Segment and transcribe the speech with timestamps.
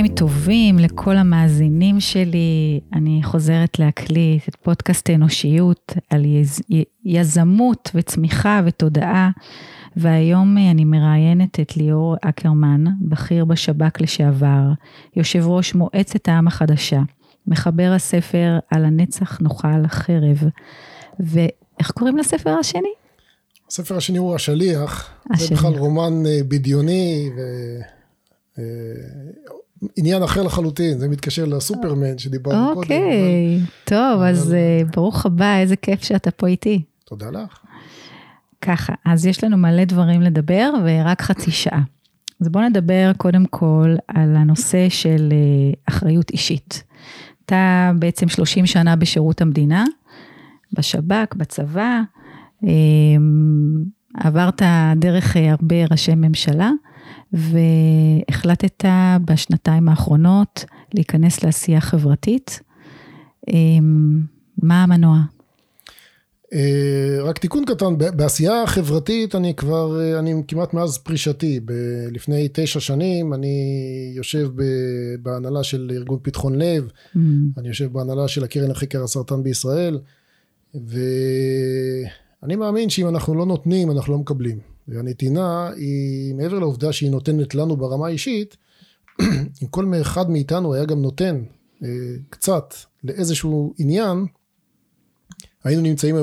[0.00, 2.80] צהריים טובים לכל המאזינים שלי.
[2.92, 6.60] אני חוזרת להקליט את פודקאסט אנושיות על יז,
[7.04, 9.30] יזמות וצמיחה ותודעה,
[9.96, 14.62] והיום אני מראיינת את ליאור אקרמן, בכיר בשב"כ לשעבר,
[15.16, 17.00] יושב ראש מועצת העם החדשה,
[17.46, 20.38] מחבר הספר על הנצח נאכל חרב.
[21.20, 22.92] ואיך קוראים לספר השני?
[23.68, 25.48] הספר השני הוא השליח, השליח.
[25.48, 27.40] זה בכלל רומן אה, בדיוני ו...
[28.58, 28.64] אה,
[30.24, 32.78] אחר לחלוטין, זה מתקשר לסופרמן שדיברנו קודם.
[32.78, 36.82] אוקיי, טוב, אז אה, ברוך הבא, איזה כיף שאתה פה איתי.
[37.04, 37.60] תודה לך.
[38.62, 41.82] ככה, אז יש לנו מלא דברים לדבר ורק חצי שעה.
[42.40, 46.82] אז בואו נדבר קודם כל על הנושא של אה, אחריות אישית.
[47.46, 49.84] אתה בעצם 30 שנה בשירות המדינה,
[50.72, 52.00] בשב"כ, בצבא,
[54.14, 54.62] עברת
[54.96, 56.70] דרך הרבה ראשי ממשלה.
[57.32, 58.84] והחלטת
[59.24, 62.60] בשנתיים האחרונות להיכנס לעשייה חברתית.
[63.48, 64.22] אמ,
[64.62, 65.18] מה המנוע?
[66.52, 71.60] אה, רק תיקון קטן, בעשייה החברתית אני כבר, אה, אני כמעט מאז פרישתי,
[72.12, 74.50] לפני תשע שנים אני יושב
[75.22, 77.18] בהנהלה של ארגון פתחון לב, mm.
[77.58, 79.98] אני יושב בהנהלה של הקרן לחקר הסרטן בישראל,
[80.74, 84.58] ואני מאמין שאם אנחנו לא נותנים אנחנו לא מקבלים.
[84.88, 88.56] והנתינה היא מעבר לעובדה שהיא נותנת לנו ברמה האישית,
[89.62, 91.42] אם כל אחד מאיתנו היה גם נותן
[91.84, 91.88] אה,
[92.30, 94.26] קצת לאיזשהו עניין,
[95.64, 96.16] היינו נמצאים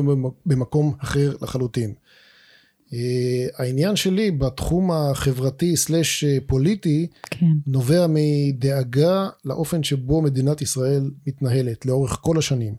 [0.45, 1.93] במקום אחר לחלוטין.
[2.93, 7.45] אה, העניין שלי בתחום החברתי סלש פוליטי כן.
[7.67, 12.75] נובע מדאגה לאופן שבו מדינת ישראל מתנהלת לאורך כל השנים.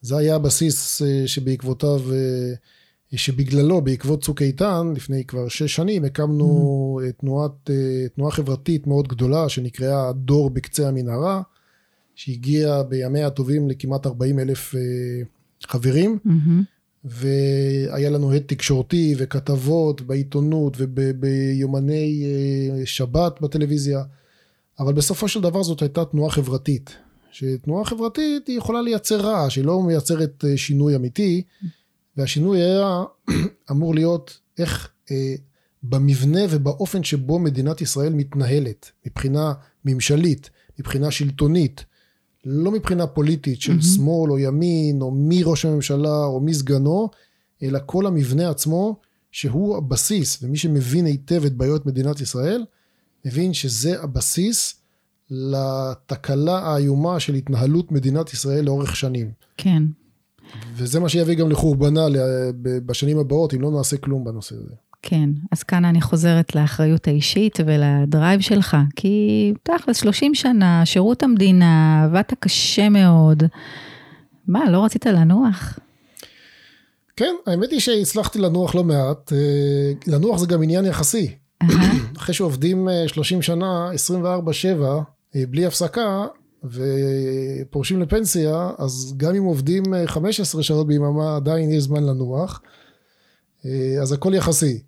[0.00, 2.00] זה היה הבסיס אה, שבעקבותיו
[3.16, 7.12] שבגללו בעקבות צוק איתן לפני כבר שש שנים הקמנו mm.
[7.20, 11.42] תנועת, אה, תנועה חברתית מאוד גדולה שנקראה דור בקצה המנהרה
[12.14, 14.80] שהגיעה בימיה הטובים לכמעט 40 אלף אה,
[15.66, 16.74] חברים mm-hmm.
[17.04, 24.02] והיה לנו הד תקשורתי וכתבות בעיתונות וביומני אה, שבת בטלוויזיה.
[24.78, 26.96] אבל בסופו של דבר זאת הייתה תנועה חברתית.
[27.32, 31.42] שתנועה חברתית היא יכולה לייצר רעש היא לא מייצרת שינוי אמיתי.
[32.16, 33.02] והשינוי היה
[33.70, 35.34] אמור להיות איך אה,
[35.82, 38.90] במבנה ובאופן שבו מדינת ישראל מתנהלת.
[39.06, 39.52] מבחינה
[39.84, 41.84] ממשלית, מבחינה שלטונית,
[42.44, 43.94] לא מבחינה פוליטית של mm-hmm.
[43.96, 47.08] שמאל או ימין או מי ראש הממשלה או מי סגנו,
[47.62, 49.00] אלא כל המבנה עצמו
[49.32, 52.64] שהוא הבסיס ומי שמבין היטב את בעיות מדינת ישראל
[53.24, 54.74] מבין שזה הבסיס
[55.30, 59.30] לתקלה האיומה של התנהלות מדינת ישראל לאורך שנים.
[59.56, 59.82] כן.
[60.74, 62.06] וזה מה שיביא גם לחורבנה
[62.62, 64.74] בשנים הבאות, אם לא נעשה כלום בנושא הזה.
[65.06, 71.22] כן, אז כאן אני חוזרת לאחריות האישית ול drive שלך, כי תכלס 30 שנה, שירות
[71.22, 73.42] המדינה, עבדת קשה מאוד.
[74.48, 75.78] מה, לא רצית לנוח?
[77.16, 79.32] כן, האמת היא שהצלחתי לנוח לא מעט.
[79.32, 81.34] אה, לנוח זה גם עניין יחסי.
[82.16, 83.90] אחרי שעובדים 30 אה, שנה,
[84.80, 84.82] 24-7,
[85.36, 86.26] אה, בלי הפסקה,
[86.64, 92.62] ופורשים לפנסיה, אז גם אם עובדים 15 אה, שעות ביממה עדיין יש זמן לנוח,
[94.02, 94.82] אז הכל יחסי.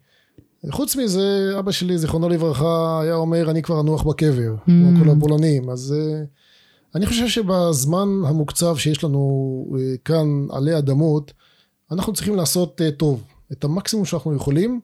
[0.71, 4.65] חוץ מזה, אבא שלי, זיכרונו לברכה, היה אומר, אני כבר אנוח בקבר, mm.
[4.67, 5.71] כמו כל הפולנים.
[5.71, 6.23] אז אה,
[6.95, 9.67] אני חושב שבזמן המוקצב שיש לנו
[10.05, 11.33] כאן עלי אדמות,
[11.91, 14.81] אנחנו צריכים לעשות טוב, את המקסימום שאנחנו יכולים,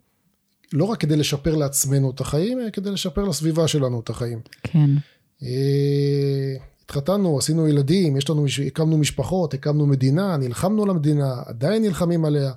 [0.72, 4.40] לא רק כדי לשפר לעצמנו את החיים, אלא כדי לשפר לסביבה שלנו את החיים.
[4.62, 4.90] כן.
[6.84, 12.52] התחתנו, עשינו ילדים, יש לנו, הקמנו משפחות, הקמנו מדינה, נלחמנו על המדינה, עדיין נלחמים עליה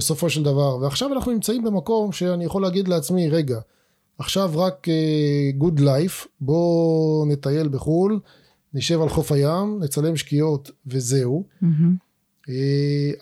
[0.00, 3.60] בסופו של דבר, ועכשיו אנחנו נמצאים במקום שאני יכול להגיד לעצמי, רגע,
[4.18, 8.20] עכשיו רק uh, good life, בוא נטייל בחו"ל,
[8.74, 11.44] נשב על חוף הים, נצלם שקיעות וזהו.
[11.62, 11.66] Mm-hmm.
[12.42, 12.50] Uh,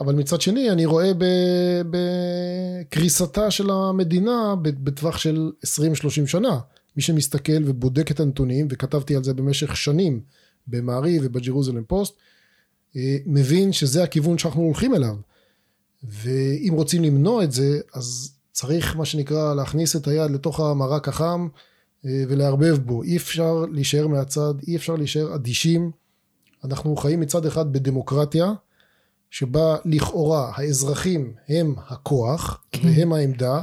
[0.00, 1.10] אבל מצד שני אני רואה
[1.90, 6.58] בקריסתה של המדינה בטווח של 20-30 שנה.
[6.96, 10.20] מי שמסתכל ובודק את הנתונים, וכתבתי על זה במשך שנים
[10.66, 12.14] במעריב ובג'רוזלם פוסט,
[12.96, 15.16] אה, מבין שזה הכיוון שאנחנו הולכים אליו.
[16.02, 21.48] ואם רוצים למנוע את זה, אז צריך מה שנקרא להכניס את היד לתוך המרק החם
[22.06, 23.02] אה, ולערבב בו.
[23.02, 25.90] אי אפשר להישאר מהצד, אי אפשר להישאר אדישים.
[26.64, 28.52] אנחנו חיים מצד אחד בדמוקרטיה,
[29.30, 32.88] שבה לכאורה האזרחים הם הכוח כן.
[32.88, 33.62] והם העמדה,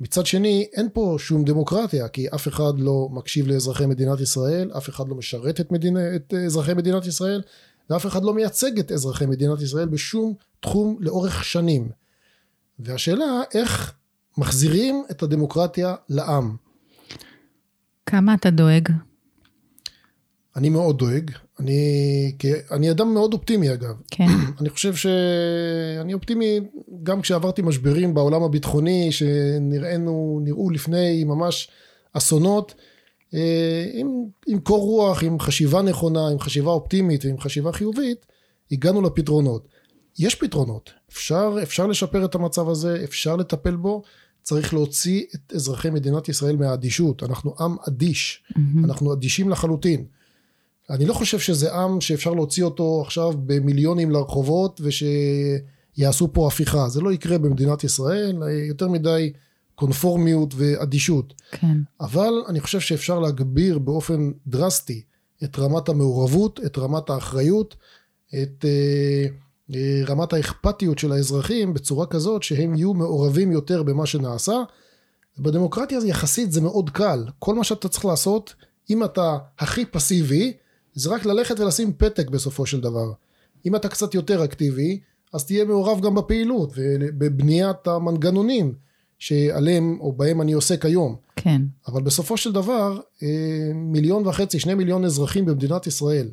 [0.00, 4.88] מצד שני, אין פה שום דמוקרטיה, כי אף אחד לא מקשיב לאזרחי מדינת ישראל, אף
[4.88, 7.42] אחד לא משרת את, מדינה, את אזרחי מדינת ישראל,
[7.90, 11.88] ואף אחד לא מייצג את אזרחי מדינת ישראל בשום תחום לאורך שנים.
[12.78, 13.94] והשאלה, איך
[14.38, 16.56] מחזירים את הדמוקרטיה לעם?
[18.06, 18.88] כמה אתה דואג?
[20.56, 21.30] אני מאוד דואג.
[21.60, 22.32] אני,
[22.70, 23.94] אני אדם מאוד אופטימי אגב.
[24.10, 24.26] כן.
[24.60, 26.60] אני חושב שאני אופטימי
[27.02, 31.68] גם כשעברתי משברים בעולם הביטחוני שנראינו, נראו לפני ממש
[32.12, 32.74] אסונות.
[33.34, 38.26] אה, עם, עם קור רוח, עם חשיבה נכונה, עם חשיבה אופטימית ועם חשיבה חיובית,
[38.72, 39.68] הגענו לפתרונות.
[40.18, 44.02] יש פתרונות, אפשר, אפשר לשפר את המצב הזה, אפשר לטפל בו,
[44.42, 47.22] צריך להוציא את אזרחי מדינת ישראל מהאדישות.
[47.22, 48.58] אנחנו עם אדיש, mm-hmm.
[48.84, 50.04] אנחנו אדישים לחלוטין.
[50.90, 56.88] אני לא חושב שזה עם שאפשר להוציא אותו עכשיו במיליונים לרחובות ושיעשו פה הפיכה.
[56.88, 59.32] זה לא יקרה במדינת ישראל, יותר מדי
[59.74, 61.34] קונפורמיות ואדישות.
[61.50, 61.76] כן.
[62.00, 65.02] אבל אני חושב שאפשר להגביר באופן דרסטי
[65.44, 67.76] את רמת המעורבות, את רמת האחריות,
[68.42, 69.26] את אה,
[70.06, 74.62] רמת האכפתיות של האזרחים בצורה כזאת שהם יהיו מעורבים יותר במה שנעשה.
[75.38, 77.24] בדמוקרטיה יחסית זה מאוד קל.
[77.38, 78.54] כל מה שאתה צריך לעשות,
[78.90, 80.52] אם אתה הכי פסיבי,
[80.94, 83.12] זה רק ללכת ולשים פתק בסופו של דבר.
[83.66, 85.00] אם אתה קצת יותר אקטיבי,
[85.32, 88.74] אז תהיה מעורב גם בפעילות ובבניית המנגנונים
[89.18, 91.16] שעליהם או בהם אני עוסק היום.
[91.36, 91.62] כן.
[91.88, 96.28] אבל בסופו של דבר, אה, מיליון וחצי, שני מיליון אזרחים במדינת ישראל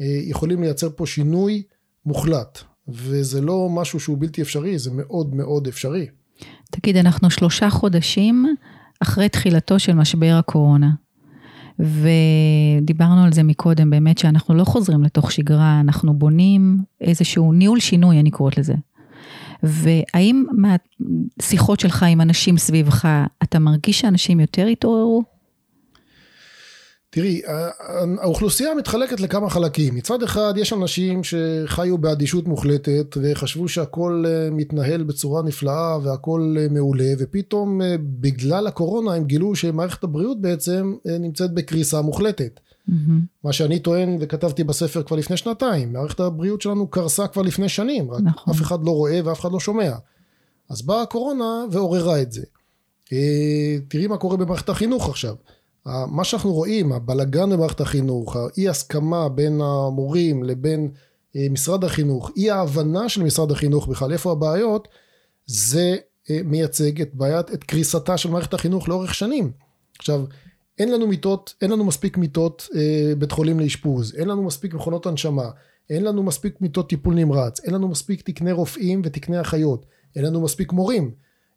[0.00, 1.62] אה, יכולים לייצר פה שינוי
[2.06, 2.58] מוחלט,
[2.88, 6.06] וזה לא משהו שהוא בלתי אפשרי, זה מאוד מאוד אפשרי.
[6.70, 8.56] תגיד, אנחנו שלושה חודשים
[9.02, 10.90] אחרי תחילתו של משבר הקורונה.
[11.78, 18.20] ודיברנו על זה מקודם, באמת שאנחנו לא חוזרים לתוך שגרה, אנחנו בונים איזשהו ניהול שינוי,
[18.20, 18.74] אני קוראת לזה.
[19.62, 23.08] והאם מהשיחות שלך עם אנשים סביבך,
[23.42, 25.31] אתה מרגיש שאנשים יותר התעוררו?
[27.14, 27.42] תראי,
[28.20, 29.94] האוכלוסייה מתחלקת לכמה חלקים.
[29.94, 36.66] מצד אחד יש אנשים שחיו באדישות מוחלטת וחשבו שהכל אה, מתנהל בצורה נפלאה והכל אה,
[36.70, 42.60] מעולה ופתאום אה, בגלל הקורונה הם גילו שמערכת הבריאות בעצם נמצאת בקריסה מוחלטת.
[42.88, 42.92] Mm-hmm.
[43.44, 48.10] מה שאני טוען וכתבתי בספר כבר לפני שנתיים, מערכת הבריאות שלנו קרסה כבר לפני שנים,
[48.10, 48.54] רק נכון.
[48.54, 49.92] אף אחד לא רואה ואף אחד לא שומע.
[50.70, 52.42] אז באה הקורונה ועוררה את זה.
[53.88, 55.34] תראי מה קורה במערכת החינוך עכשיו.
[55.86, 60.90] מה שאנחנו רואים, הבלגן במערכת החינוך, האי הסכמה בין המורים לבין
[61.36, 64.88] אה, משרד החינוך, אי ההבנה של משרד החינוך בכלל איפה הבעיות,
[65.46, 65.96] זה
[66.30, 69.52] אה, מייצג את בעיית, את קריסתה של מערכת החינוך לאורך שנים.
[69.98, 70.24] עכשיו,
[70.78, 75.06] אין לנו מיטות, אין לנו מספיק מיטות אה, בית חולים לאשפוז, אין לנו מספיק מכונות
[75.06, 75.50] הנשמה,
[75.90, 79.86] אין לנו מספיק מיטות טיפול נמרץ, אין לנו מספיק תקני רופאים ותקני אחיות,
[80.16, 81.10] אין לנו מספיק מורים.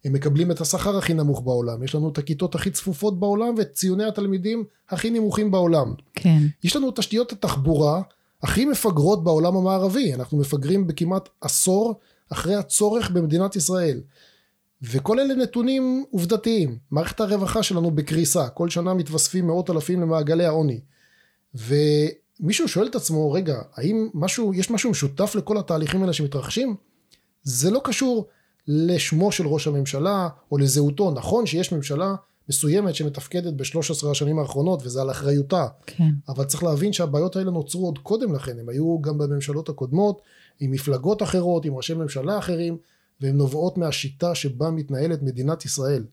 [0.06, 3.72] הם מקבלים את השכר הכי נמוך בעולם, יש לנו את הכיתות הכי צפופות בעולם ואת
[3.72, 5.94] ציוני התלמידים הכי נמוכים בעולם.
[6.14, 6.42] כן.
[6.64, 8.02] יש לנו תשתיות התחבורה
[8.42, 12.00] הכי מפגרות בעולם המערבי, אנחנו מפגרים בכמעט עשור
[12.32, 14.00] אחרי הצורך במדינת ישראל.
[14.82, 16.78] וכל אלה נתונים עובדתיים.
[16.90, 20.80] מערכת הרווחה שלנו בקריסה, כל שנה מתווספים מאות אלפים למעגלי העוני.
[21.54, 26.76] ומישהו שואל את עצמו, רגע, האם משהו, יש משהו משותף לכל התהליכים האלה שמתרחשים?
[27.42, 28.26] זה לא קשור
[28.68, 31.10] לשמו של ראש הממשלה או לזהותו.
[31.10, 32.14] נכון שיש ממשלה
[32.48, 35.66] מסוימת שמתפקדת ב-13 השנים האחרונות וזה על אחריותה.
[35.86, 36.10] כן.
[36.28, 40.22] אבל צריך להבין שהבעיות האלה נוצרו עוד קודם לכן, הם היו גם בממשלות הקודמות,
[40.60, 42.76] עם מפלגות אחרות, עם ראשי ממשלה אחרים,
[43.20, 46.04] והן נובעות מהשיטה שבה מתנהלת מדינת ישראל.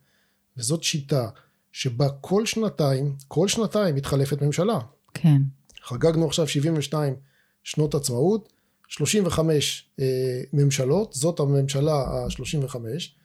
[0.58, 1.30] וזאת שיטה
[1.72, 4.80] שבה כל שנתיים, כל שנתיים מתחלפת ממשלה.
[5.13, 5.42] כן.
[5.84, 7.16] חגגנו עכשיו 72
[7.63, 8.52] שנות עצמאות,
[8.98, 10.06] 35 אה,
[10.54, 12.76] ממשלות, זאת הממשלה ה-35.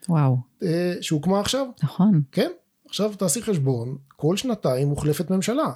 [0.09, 0.37] וואו.
[0.63, 1.67] אה, שהוקמה עכשיו.
[1.83, 2.23] נכון.
[2.33, 2.51] כן,
[2.87, 5.73] עכשיו תעשי חשבון, כל שנתיים מוחלפת ממשלה.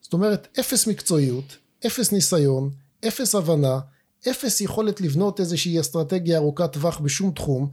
[0.00, 2.70] זאת אומרת, אפס מקצועיות, אפס ניסיון,
[3.08, 3.78] אפס הבנה,
[4.30, 7.68] אפס יכולת לבנות איזושהי אסטרטגיה ארוכת טווח בשום תחום.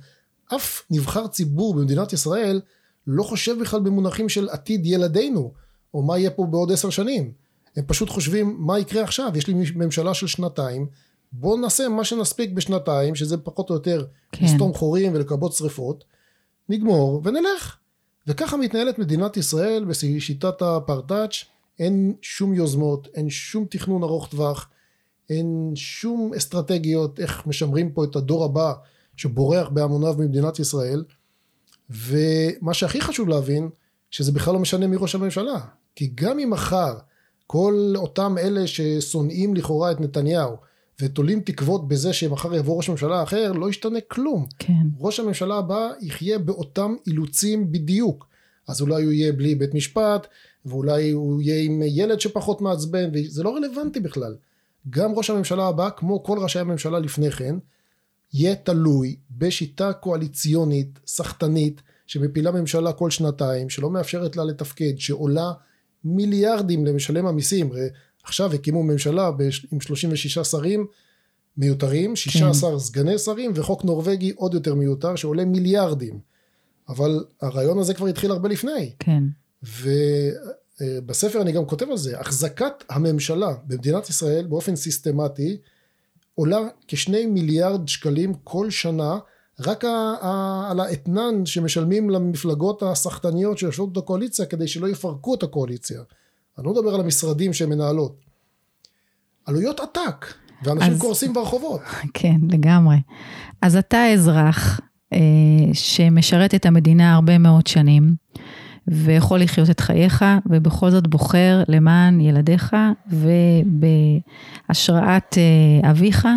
[0.55, 2.61] אף נבחר ציבור במדינת ישראל
[3.07, 5.53] לא חושב בכלל במונחים של עתיד ילדינו,
[5.93, 7.31] או מה יהיה פה בעוד עשר שנים.
[7.75, 10.87] הם פשוט חושבים מה יקרה עכשיו, יש לי ממשלה של שנתיים,
[11.33, 14.45] בואו נעשה מה שנספיק בשנתיים, שזה פחות או יותר כן.
[14.45, 16.03] לסתום חורים ולכבות שריפות,
[16.69, 17.77] נגמור ונלך.
[18.27, 21.45] וככה מתנהלת מדינת ישראל בשיטת הפרטאץ',
[21.79, 24.69] אין שום יוזמות, אין שום תכנון ארוך טווח,
[25.29, 28.73] אין שום אסטרטגיות איך משמרים פה את הדור הבא
[29.15, 31.03] שבורח בהמוניו ממדינת ישראל.
[31.89, 33.69] ומה שהכי חשוב להבין,
[34.11, 35.59] שזה בכלל לא משנה מי ראש הממשלה.
[35.95, 36.93] כי גם אם מחר
[37.47, 40.55] כל אותם אלה ששונאים לכאורה את נתניהו,
[41.01, 44.45] ותולים תקוות בזה שמחר יבוא ראש ממשלה אחר, לא ישתנה כלום.
[44.59, 44.87] כן.
[44.99, 48.27] ראש הממשלה הבא יחיה באותם אילוצים בדיוק.
[48.67, 50.27] אז אולי הוא יהיה בלי בית משפט,
[50.65, 54.35] ואולי הוא יהיה עם ילד שפחות מעצבן, וזה לא רלוונטי בכלל.
[54.89, 57.55] גם ראש הממשלה הבא, כמו כל ראשי הממשלה לפני כן,
[58.33, 65.51] יהיה תלוי בשיטה קואליציונית, סחטנית, שמפילה ממשלה כל שנתיים, שלא מאפשרת לה לתפקד, שעולה
[66.03, 67.69] מיליארדים למשלם המיסים.
[68.23, 69.31] עכשיו הקימו ממשלה
[69.71, 70.85] עם 36 שרים
[71.57, 72.79] מיותרים, 16 כן.
[72.79, 76.19] סגני שרים וחוק נורבגי עוד יותר מיותר שעולה מיליארדים.
[76.89, 78.91] אבל הרעיון הזה כבר התחיל הרבה לפני.
[78.99, 79.23] כן.
[80.81, 85.57] ובספר אני גם כותב על זה, החזקת הממשלה במדינת ישראל באופן סיסטמטי
[86.35, 89.19] עולה כשני מיליארד שקלים כל שנה
[89.59, 89.85] רק
[90.69, 96.01] על האתנן שמשלמים למפלגות הסחטניות שיושבות בקואליציה כדי שלא יפרקו את הקואליציה.
[96.57, 98.15] אני לא מדבר על המשרדים שהן מנהלות.
[99.45, 100.25] עלויות עתק,
[100.63, 101.81] ואנשים אז, קורסים ברחובות.
[102.13, 102.97] כן, לגמרי.
[103.61, 104.79] אז אתה אזרח
[105.13, 105.17] אה,
[105.73, 108.15] שמשרת את המדינה הרבה מאוד שנים,
[108.87, 112.75] ויכול לחיות את חייך, ובכל זאת בוחר למען ילדיך,
[114.69, 116.27] ובהשראת אה, אביך,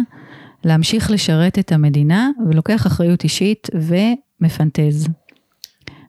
[0.65, 5.09] להמשיך לשרת את המדינה, ולוקח אחריות אישית ומפנטז.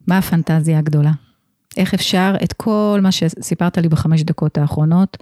[0.07, 1.11] מה הפנטזיה הגדולה?
[1.77, 5.17] איך אפשר את כל מה שסיפרת לי בחמש דקות האחרונות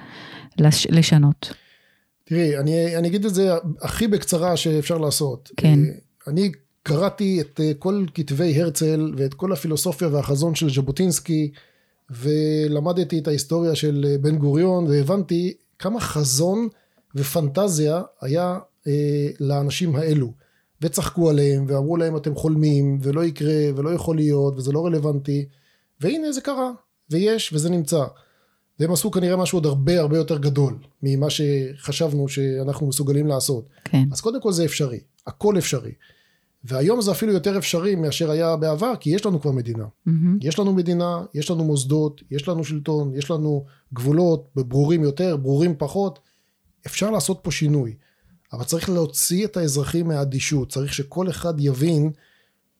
[0.59, 1.53] לש, לשנות?
[2.23, 5.51] תראי, אני, אני אגיד את זה הכי בקצרה שאפשר לעשות.
[5.57, 5.79] כן.
[5.85, 5.91] אה,
[6.27, 6.51] אני
[6.83, 11.51] קראתי את אה, כל כתבי הרצל ואת כל הפילוסופיה והחזון של ז'בוטינסקי,
[12.09, 16.67] ולמדתי את ההיסטוריה של אה, בן גוריון, והבנתי כמה חזון
[17.15, 20.31] ופנטזיה היה אה, לאנשים האלו.
[20.81, 25.45] וצחקו עליהם, ואמרו להם אתם חולמים, ולא יקרה, ולא יכול להיות, וזה לא רלוונטי.
[26.01, 26.71] והנה זה קרה,
[27.09, 28.03] ויש, וזה נמצא.
[28.79, 33.67] והם עשו כנראה משהו עוד הרבה הרבה יותר גדול ממה שחשבנו שאנחנו מסוגלים לעשות.
[33.83, 34.03] כן.
[34.11, 35.91] אז קודם כל זה אפשרי, הכל אפשרי.
[36.63, 39.83] והיום זה אפילו יותר אפשרי מאשר היה בעבר, כי יש לנו כבר מדינה.
[39.83, 40.11] Mm-hmm.
[40.41, 45.75] יש לנו מדינה, יש לנו מוסדות, יש לנו שלטון, יש לנו גבולות ברורים יותר, ברורים
[45.77, 46.19] פחות.
[46.85, 47.95] אפשר לעשות פה שינוי.
[48.53, 52.11] אבל צריך להוציא את האזרחים מהאדישות, צריך שכל אחד יבין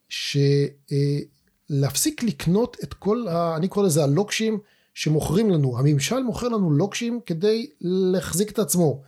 [0.10, 1.35] שלהפסיק
[1.72, 1.88] אה,
[2.24, 4.60] לקנות את כל, ה, אני קורא לזה הלוקשים
[4.94, 9.02] שמוכרים לנו, הממשל מוכר לנו לוקשים כדי להחזיק את עצמו.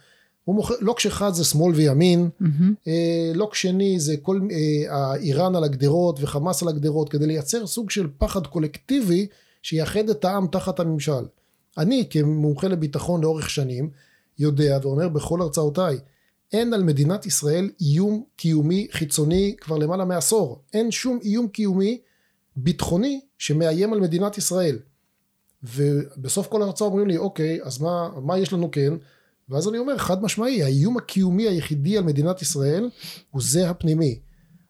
[0.44, 2.90] הוא מוכר, לוקש אחד זה שמאל וימין, mm-hmm.
[3.36, 8.08] לוק שני זה כל אה, איראן על הגדרות וחמאס על הגדרות, כדי לייצר סוג של
[8.18, 9.28] פחד קולקטיבי
[9.62, 11.26] שיאחד את העם תחת הממשל.
[11.78, 13.90] אני כמומחה לביטחון לאורך שנים
[14.40, 15.98] יודע ואומר בכל הרצאותיי
[16.54, 20.62] אין על מדינת ישראל איום קיומי חיצוני כבר למעלה מעשור.
[20.74, 21.98] אין שום איום קיומי
[22.58, 24.80] ביטחוני שמאיים על מדינת ישראל.
[25.64, 28.94] ובסוף כל הרצאה אומרים לי, אוקיי, אז מה, מה יש לנו כן?
[29.50, 32.90] ואז אני אומר, חד משמעי, האיום הקיומי היחידי על מדינת ישראל
[33.32, 34.20] הוא זה הפנימי.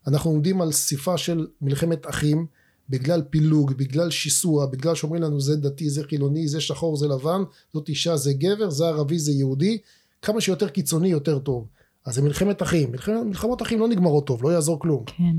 [0.06, 2.46] אנחנו עומדים על סיפה של מלחמת אחים,
[2.88, 7.42] בגלל פילוג, בגלל שיסוע, בגלל שאומרים לנו זה דתי, זה חילוני, זה שחור, זה לבן,
[7.72, 9.78] זאת אישה, זה גבר, זה ערבי, זה יהודי,
[10.22, 11.66] כמה שיותר קיצוני יותר טוב.
[12.04, 15.04] אז זה מלחמת אחים, מלחמת, מלחמות אחים לא נגמרות טוב, לא יעזור כלום.
[15.06, 15.36] כן.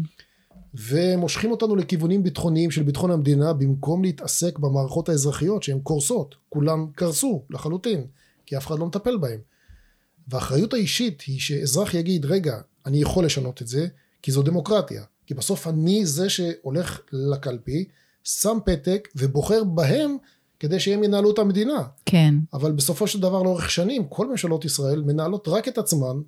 [0.73, 7.43] ומושכים אותנו לכיוונים ביטחוניים של ביטחון המדינה במקום להתעסק במערכות האזרחיות שהן קורסות, כולן קרסו
[7.49, 8.05] לחלוטין,
[8.45, 9.39] כי אף אחד לא מטפל בהן.
[10.27, 13.87] והאחריות האישית היא שאזרח יגיד רגע אני יכול לשנות את זה
[14.21, 17.85] כי זו דמוקרטיה כי בסוף אני זה שהולך לקלפי
[18.23, 20.17] שם פתק ובוחר בהם
[20.59, 21.83] כדי שהם ינהלו את המדינה.
[22.05, 22.35] כן.
[22.53, 26.21] אבל בסופו של דבר לאורך שנים כל ממשלות ישראל מנהלות רק את עצמן,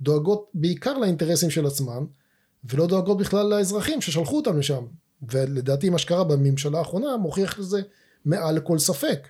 [0.00, 2.04] דואגות בעיקר לאינטרסים של עצמן,
[2.64, 4.82] ולא דואגות בכלל לאזרחים ששלחו אותם לשם.
[5.32, 7.80] ולדעתי מה שקרה בממשלה האחרונה מוכיח לזה
[8.24, 9.28] מעל לכל ספק.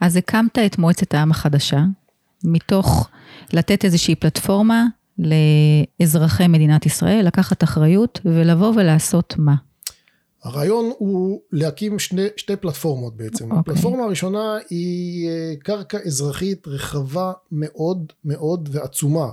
[0.00, 1.84] אז הקמת את מועצת העם החדשה,
[2.44, 3.08] מתוך
[3.52, 4.86] לתת איזושהי פלטפורמה
[5.18, 9.54] לאזרחי מדינת ישראל, לקחת אחריות ולבוא ולעשות מה?
[10.42, 13.52] הרעיון הוא להקים שני, שתי פלטפורמות בעצם.
[13.52, 13.54] Okay.
[13.54, 13.72] אוקיי.
[13.72, 19.30] הפלטפורמה הראשונה היא אה, קרקע אזרחית רחבה מאוד מאוד ועצומה,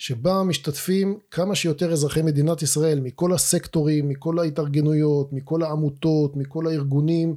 [0.00, 7.36] שבה משתתפים כמה שיותר אזרחי מדינת ישראל מכל הסקטורים, מכל ההתארגנויות, מכל העמותות, מכל הארגונים,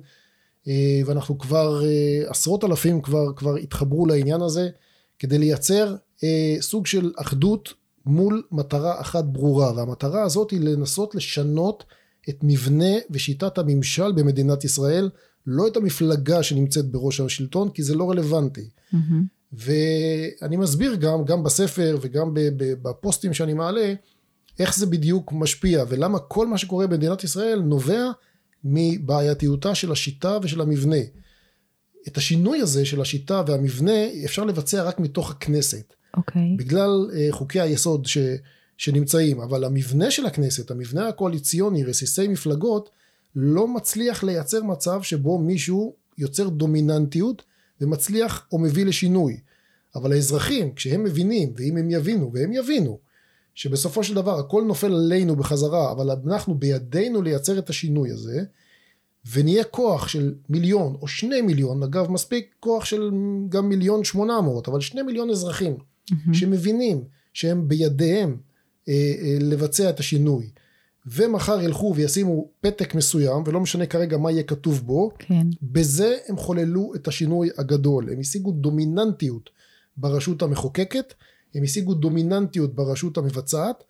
[0.68, 4.70] אה, ואנחנו כבר אה, עשרות אלפים כבר, כבר התחברו לעניין הזה,
[5.20, 5.96] כדי לייצר
[6.60, 7.74] סוג של אחדות
[8.06, 11.84] מול מטרה אחת ברורה, והמטרה הזאת היא לנסות לשנות
[12.30, 15.10] את מבנה ושיטת הממשל במדינת ישראל,
[15.48, 18.70] לא את המפלגה שנמצאת בראש השלטון, כי זה לא רלוונטי.
[18.94, 18.98] Mm-hmm.
[19.54, 23.94] ואני מסביר גם, גם בספר וגם בפוסטים שאני מעלה,
[24.60, 28.12] איך זה בדיוק משפיע, ולמה כל מה שקורה במדינת ישראל נובע
[28.64, 31.02] מבעייתיותה של השיטה ושל המבנה.
[32.08, 35.94] את השינוי הזה של השיטה והמבנה אפשר לבצע רק מתוך הכנסת.
[36.18, 36.56] אוקיי.
[36.58, 38.18] בגלל אה, חוקי היסוד ש,
[38.78, 42.90] שנמצאים, אבל המבנה של הכנסת, המבנה הקואליציוני, רסיסי מפלגות,
[43.36, 47.44] לא מצליח לייצר מצב שבו מישהו יוצר דומיננטיות
[47.84, 49.38] ומצליח או מביא לשינוי.
[49.96, 53.00] אבל האזרחים, כשהם מבינים, ואם הם יבינו, והם יבינו,
[53.56, 58.44] שבסופו של דבר הכל נופל עלינו בחזרה, אבל אנחנו בידינו לייצר את השינוי הזה,
[59.32, 63.12] ונהיה כוח של מיליון או שני מיליון, אגב מספיק כוח של
[63.50, 66.34] גם מיליון שמונה מאות, אבל שני מיליון אזרחים mm-hmm.
[66.34, 68.38] שמבינים שהם בידיהם
[68.88, 70.50] אה, אה, לבצע את השינוי,
[71.06, 75.48] ומחר ילכו וישימו פתק מסוים, ולא משנה כרגע מה יהיה כתוב בו, כן.
[75.62, 79.50] בזה הם חוללו את השינוי הגדול, הם השיגו דומיננטיות
[79.98, 81.14] ברשות המחוקקת,
[81.56, 83.84] הם השיגו דומיננטיות ברשות המבצעת,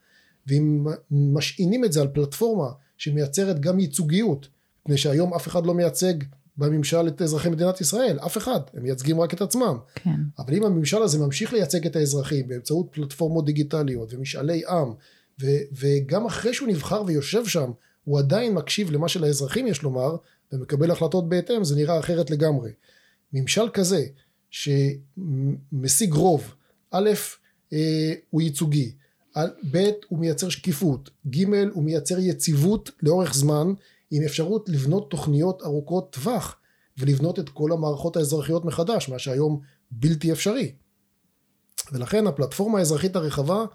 [0.47, 2.67] ואם משעינים את זה על פלטפורמה
[2.97, 4.47] שמייצרת גם ייצוגיות,
[4.85, 6.13] מפני שהיום אף אחד לא מייצג
[6.57, 9.77] בממשל את אזרחי מדינת ישראל, אף אחד, הם מייצגים רק את עצמם.
[9.95, 10.19] כן.
[10.39, 14.93] אבל אם הממשל הזה ממשיך לייצג את האזרחים באמצעות פלטפורמות דיגיטליות ומשאלי עם,
[15.41, 17.71] ו- וגם אחרי שהוא נבחר ויושב שם,
[18.03, 20.15] הוא עדיין מקשיב למה שלאזרחים יש לומר,
[20.51, 22.71] ומקבל החלטות בהתאם, זה נראה אחרת לגמרי.
[23.33, 24.05] ממשל כזה,
[24.49, 26.55] שמשיג רוב,
[26.91, 27.09] א',
[27.73, 28.91] אה, הוא ייצוגי,
[29.71, 33.73] ב', הוא מייצר שקיפות, ג', הוא מייצר יציבות לאורך זמן,
[34.11, 36.55] עם אפשרות לבנות תוכניות ארוכות טווח
[36.97, 39.61] ולבנות את כל המערכות האזרחיות מחדש, מה שהיום
[39.91, 40.71] בלתי אפשרי.
[41.91, 43.65] ולכן הפלטפורמה האזרחית הרחבה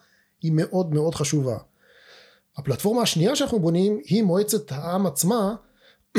[0.43, 1.59] היא מאוד מאוד חשובה.
[2.57, 5.55] הפלטפורמה השנייה שאנחנו בונים היא מועצת העם עצמה,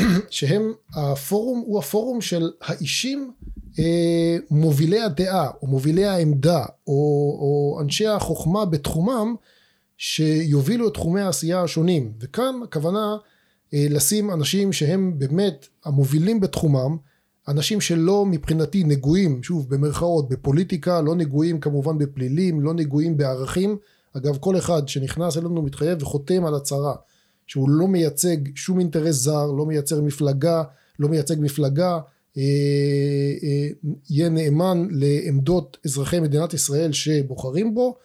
[0.30, 3.32] שהם הפורום, הוא הפורום של האישים
[3.78, 6.92] אה, מובילי הדעה או מובילי העמדה או,
[7.40, 9.34] או אנשי החוכמה בתחומם
[9.96, 13.16] שיובילו את תחומי העשייה השונים וכאן הכוונה
[13.74, 16.96] אה, לשים אנשים שהם באמת המובילים בתחומם,
[17.48, 23.76] אנשים שלא מבחינתי נגועים, שוב במרכאות, בפוליטיקה, לא נגועים כמובן בפלילים, לא נגועים בערכים,
[24.16, 26.94] אגב כל אחד שנכנס אלינו מתחייב וחותם על הצהרה
[27.46, 30.62] שהוא לא מייצג שום אינטרס זר, לא מייצר מפלגה,
[30.98, 31.98] לא מייצג מפלגה,
[32.38, 32.42] אה,
[33.42, 33.68] אה,
[34.10, 37.96] יהיה נאמן לעמדות אזרחי מדינת ישראל שבוחרים בו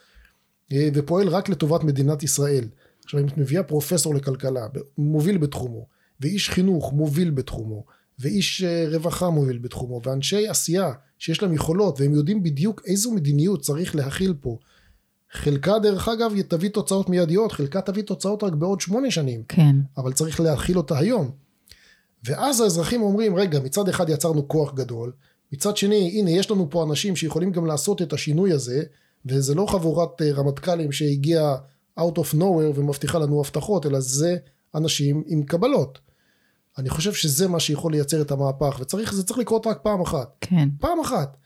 [0.93, 2.67] ופועל רק לטובת מדינת ישראל.
[3.03, 5.85] עכשיו אם את מביאה פרופסור לכלכלה, מוביל בתחומו,
[6.19, 7.83] ואיש חינוך מוביל בתחומו,
[8.19, 13.61] ואיש אה, רווחה מוביל בתחומו, ואנשי עשייה שיש להם יכולות, והם יודעים בדיוק איזו מדיניות
[13.61, 14.57] צריך להכיל פה.
[15.35, 19.43] חלקה דרך אגב תביא תוצאות מיידיות, חלקה תביא תוצאות רק בעוד שמונה שנים.
[19.47, 19.75] כן.
[19.97, 21.31] אבל צריך להכיל אותה היום.
[22.23, 25.11] ואז האזרחים אומרים, רגע, מצד אחד יצרנו כוח גדול,
[25.51, 28.83] מצד שני, הנה, יש לנו פה אנשים שיכולים גם לעשות את השינוי הזה,
[29.25, 31.55] וזה לא חבורת אה, רמטכ"לים שהגיעה
[31.99, 34.37] out of nowhere ומבטיחה לנו הבטחות, אלא זה
[34.75, 35.99] אנשים עם קבלות.
[36.77, 40.37] אני חושב שזה מה שיכול לייצר את המהפך, וצריך, זה צריך לקרות רק פעם אחת.
[40.41, 40.69] כן.
[40.79, 41.37] פעם אחת.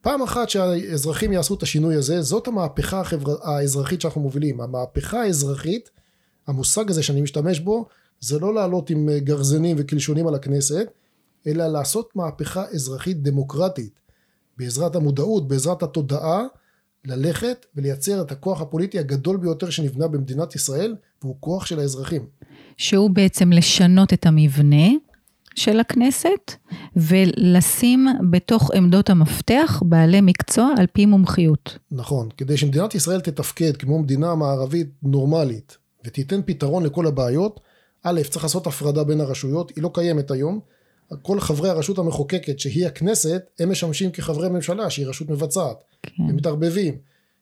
[0.00, 3.36] פעם אחת שהאזרחים יעשו את השינוי הזה, זאת המהפכה החבר...
[3.42, 4.60] האזרחית שאנחנו מובילים.
[4.60, 5.90] המהפכה האזרחית,
[6.46, 7.86] המושג הזה שאני משתמש בו,
[8.20, 10.86] זה לא לעלות עם גרזנים וקלשונים על הכנסת,
[11.46, 14.00] אלא לעשות מהפכה אזרחית דמוקרטית.
[14.56, 16.42] בעזרת המודעות, בעזרת התודעה,
[17.04, 22.26] ללכת ולייצר את הכוח הפוליטי הגדול ביותר שנבנה במדינת ישראל, והוא כוח של האזרחים.
[22.76, 24.86] שהוא בעצם לשנות את המבנה
[25.58, 26.52] של הכנסת,
[26.96, 31.78] ולשים בתוך עמדות המפתח בעלי מקצוע על פי מומחיות.
[31.90, 37.60] נכון, כדי שמדינת ישראל תתפקד כמו מדינה מערבית נורמלית, ותיתן פתרון לכל הבעיות,
[38.02, 40.60] א', צריך לעשות הפרדה בין הרשויות, היא לא קיימת היום.
[41.22, 45.76] כל חברי הרשות המחוקקת שהיא הכנסת, הם משמשים כחברי ממשלה שהיא רשות מבצעת.
[46.02, 46.22] כן.
[46.28, 46.96] הם מתערבבים.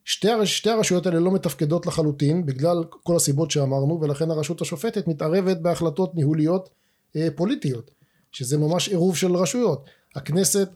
[0.05, 5.07] שתי, הרש, שתי הרשויות האלה לא מתפקדות לחלוטין בגלל כל הסיבות שאמרנו ולכן הרשות השופטת
[5.07, 6.69] מתערבת בהחלטות ניהוליות
[7.15, 7.91] אה, פוליטיות
[8.37, 9.85] שזה ממש עירוב של רשויות.
[10.15, 10.69] הכנסת,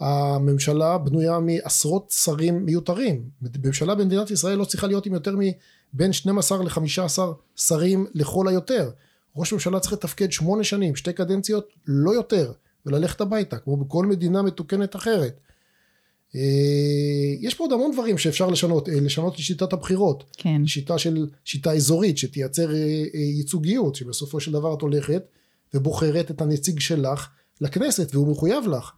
[0.00, 3.22] הממשלה בנויה מעשרות שרים מיותרים.
[3.64, 5.34] ממשלה במדינת ישראל לא צריכה להיות עם יותר
[5.94, 7.18] מבין 12 ל-15
[7.56, 8.90] שרים לכל היותר.
[9.36, 12.52] ראש ממשלה צריך לתפקד שמונה שנים, שתי קדנציות, לא יותר,
[12.86, 15.40] וללכת הביתה, כמו בכל מדינה מתוקנת אחרת.
[16.36, 16.40] אה,
[17.40, 20.24] יש פה עוד המון דברים שאפשר לשנות, אה, לשנות את שיטת הבחירות.
[20.36, 20.66] כן.
[20.66, 22.78] שיטה של, שיטה אזורית שתייצר אה,
[23.14, 25.24] ייצוגיות, שבסופו של דבר את הולכת
[25.74, 27.28] ובוחרת את הנציג שלך
[27.60, 28.92] לכנסת והוא מחויב לך.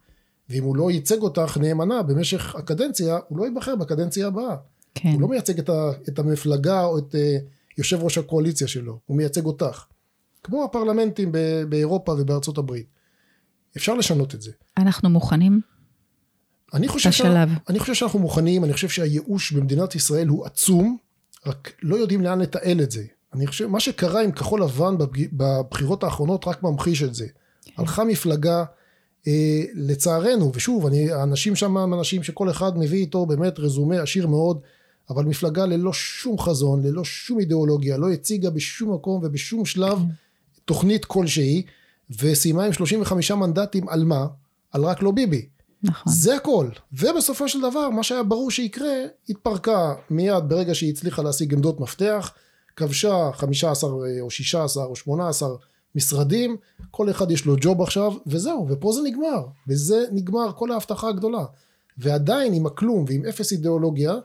[0.49, 4.55] ואם הוא לא ייצג אותך נאמנה במשך הקדנציה, הוא לא ייבחר בקדנציה הבאה.
[4.95, 5.09] כן.
[5.09, 7.15] הוא לא מייצג את, ה, את המפלגה או את
[7.77, 9.85] יושב ראש הקואליציה שלו, הוא מייצג אותך.
[10.43, 11.31] כמו הפרלמנטים
[11.69, 12.85] באירופה ובארצות הברית.
[13.77, 14.51] אפשר לשנות את זה.
[14.77, 15.61] אנחנו מוכנים?
[16.73, 17.43] אני חושב, שה...
[17.69, 20.97] אני חושב שאנחנו מוכנים, אני חושב שהייאוש במדינת ישראל הוא עצום,
[21.45, 23.03] רק לא יודעים לאן לתעל את זה.
[23.33, 24.95] אני חושב, מה שקרה עם כחול לבן
[25.33, 27.27] בבחירות האחרונות רק ממחיש את זה.
[27.65, 27.71] כן.
[27.77, 28.63] הלכה מפלגה
[29.27, 34.27] אה, לצערנו, ושוב, אני, האנשים שם הם אנשים שכל אחד מביא איתו באמת רזומה עשיר
[34.27, 34.59] מאוד,
[35.09, 39.99] אבל מפלגה ללא שום חזון, ללא שום אידיאולוגיה, לא הציגה בשום מקום ובשום שלב
[40.65, 41.63] תוכנית כלשהי,
[42.19, 44.27] וסיימה עם 35 מנדטים על מה?
[44.71, 45.45] על רק לא ביבי.
[45.83, 46.13] נכון.
[46.13, 46.69] זה הכל.
[46.93, 48.93] ובסופו של דבר, מה שהיה ברור שיקרה,
[49.29, 52.33] התפרקה מיד ברגע שהיא הצליחה להשיג עמדות מפתח,
[52.77, 53.89] כבשה 15
[54.21, 55.49] או 16 או 18
[55.95, 56.57] משרדים,
[56.91, 59.45] כל אחד יש לו ג'וב עכשיו, וזהו, ופה זה נגמר.
[59.67, 61.45] וזה נגמר כל ההבטחה הגדולה.
[61.97, 64.15] ועדיין עם הכלום ועם אפס אידיאולוגיה,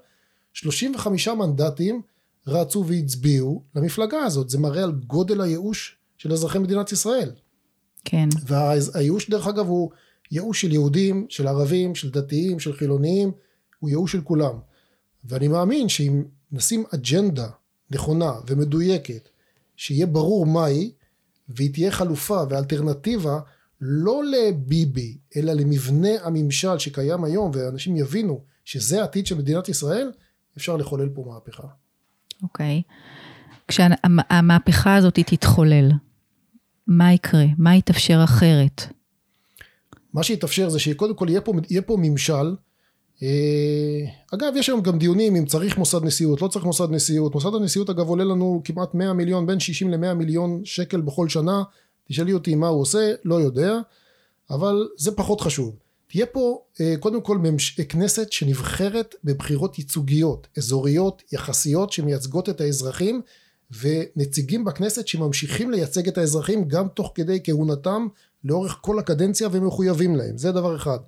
[0.53, 2.03] 35 מנדטים
[2.47, 4.51] רצו והצביעו למפלגה הזאת.
[4.51, 7.31] זה מראה על גודל הייאוש של אזרחי מדינת ישראל.
[8.05, 8.29] כן.
[8.47, 9.91] והייאוש דרך אגב הוא
[10.31, 13.33] ייאוש של יהודים, של ערבים, של דתיים, של חילוניים,
[13.79, 14.55] הוא ייאוש של כולם.
[15.25, 17.49] ואני מאמין שאם נשים אג'נדה
[17.93, 19.29] נכונה ומדויקת,
[19.77, 20.93] שיהיה ברור מהי,
[21.49, 23.41] והיא תהיה חלופה ואלטרנטיבה
[23.81, 30.13] לא לביבי, אלא למבנה הממשל שקיים היום, ואנשים יבינו שזה העתיד של מדינת ישראל,
[30.57, 31.69] אפשר לחולל פה מהפכה.
[32.43, 32.83] אוקיי.
[33.69, 35.93] כשהמהפכה הזאת תתחולל,
[36.87, 37.45] מה יקרה?
[37.59, 38.83] מה יתאפשר אחרת?
[40.15, 42.55] מה שיתאפשר זה שקודם כל יהיה פה, יהיה פה ממשל.
[43.23, 44.05] אה,
[44.35, 47.35] אגב, יש היום גם דיונים אם צריך מוסד נשיאות, לא צריך מוסד נשיאות.
[47.35, 51.63] מוסד הנשיאות אגב עולה לנו כמעט 100 מיליון, בין 60 ל-100 מיליון שקל בכל שנה.
[52.09, 53.79] תשאלי אותי מה הוא עושה, לא יודע,
[54.51, 55.77] אבל זה פחות חשוב.
[56.07, 63.21] תהיה פה אה, קודם כל ממש, כנסת שנבחרת בבחירות ייצוגיות, אזוריות, יחסיות, שמייצגות את האזרחים,
[63.81, 68.07] ונציגים בכנסת שממשיכים לייצג את האזרחים גם תוך כדי כהונתם
[68.45, 70.99] לאורך כל הקדנציה ומחויבים להם, זה דבר אחד.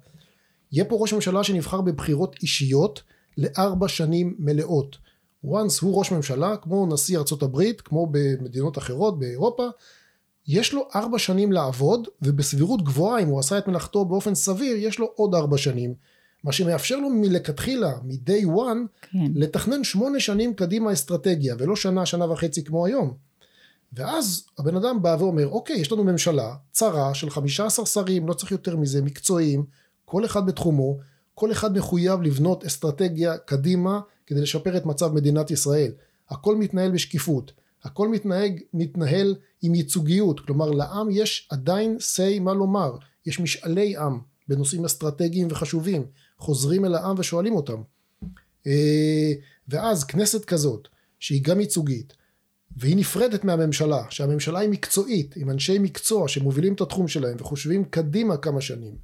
[0.72, 3.03] יהיה פה ראש ממשלה שנבחר בבחירות אישיות
[3.38, 4.96] לארבע שנים מלאות.
[5.46, 9.68] once הוא ראש ממשלה, כמו נשיא ארצות הברית, כמו במדינות אחרות באירופה,
[10.48, 14.98] יש לו ארבע שנים לעבוד, ובסבירות גבוהה, אם הוא עשה את מלאכתו באופן סביר, יש
[14.98, 15.94] לו עוד ארבע שנים.
[16.44, 19.18] מה שמאפשר לו מלכתחילה, מ-day one, כן.
[19.35, 23.14] לתכנן שמונה שנים קדימה אסטרטגיה, ולא שנה, שנה וחצי כמו היום.
[23.92, 28.53] ואז הבן אדם בא ואומר, אוקיי, יש לנו ממשלה צרה של 15 שרים, לא צריך
[28.53, 29.64] יותר מזה, מקצועיים,
[30.05, 30.99] כל אחד בתחומו,
[31.35, 35.93] כל אחד מחויב לבנות אסטרטגיה קדימה כדי לשפר את מצב מדינת ישראל.
[36.31, 37.53] הכל מתנהל בשקיפות,
[37.85, 44.19] הכל מתנהג, מתנהל עם ייצוגיות, כלומר לעם יש עדיין say מה לומר, יש משאלי עם
[44.49, 46.07] בנושאים אסטרטגיים וחשובים,
[46.38, 47.83] חוזרים אל העם ושואלים אותם.
[48.67, 49.33] אה,
[49.69, 50.88] ואז כנסת כזאת,
[51.19, 52.12] שהיא גם ייצוגית,
[52.77, 58.37] והיא נפרדת מהממשלה, שהממשלה היא מקצועית, עם אנשי מקצוע שמובילים את התחום שלהם וחושבים קדימה
[58.37, 58.97] כמה שנים,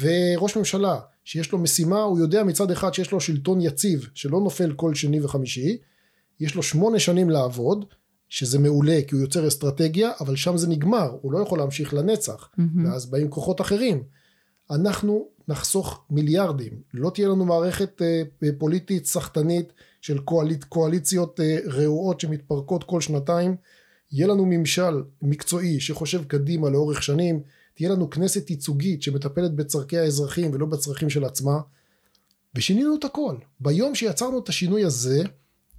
[0.00, 4.72] וראש ממשלה שיש לו משימה, הוא יודע מצד אחד שיש לו שלטון יציב שלא נופל
[4.72, 5.78] כל שני וחמישי,
[6.40, 7.84] יש לו שמונה שנים לעבוד,
[8.28, 12.48] שזה מעולה כי הוא יוצר אסטרטגיה, אבל שם זה נגמר, הוא לא יכול להמשיך לנצח,
[12.52, 12.62] mm-hmm.
[12.84, 14.02] ואז באים כוחות אחרים.
[14.70, 18.22] אנחנו נחסוך מיליארדים, לא תהיה לנו מערכת אה,
[18.58, 23.56] פוליטית סחטנית של קואליצ, קואליציות אה, רעועות שמתפרקות כל שנתיים,
[24.12, 27.42] יהיה לנו ממשל מקצועי שחושב קדימה לאורך שנים,
[27.80, 31.60] תהיה לנו כנסת ייצוגית שמטפלת בצורכי האזרחים ולא בצרכים של עצמה,
[32.54, 33.36] ושינינו את הכל.
[33.60, 35.22] ביום שיצרנו את השינוי הזה,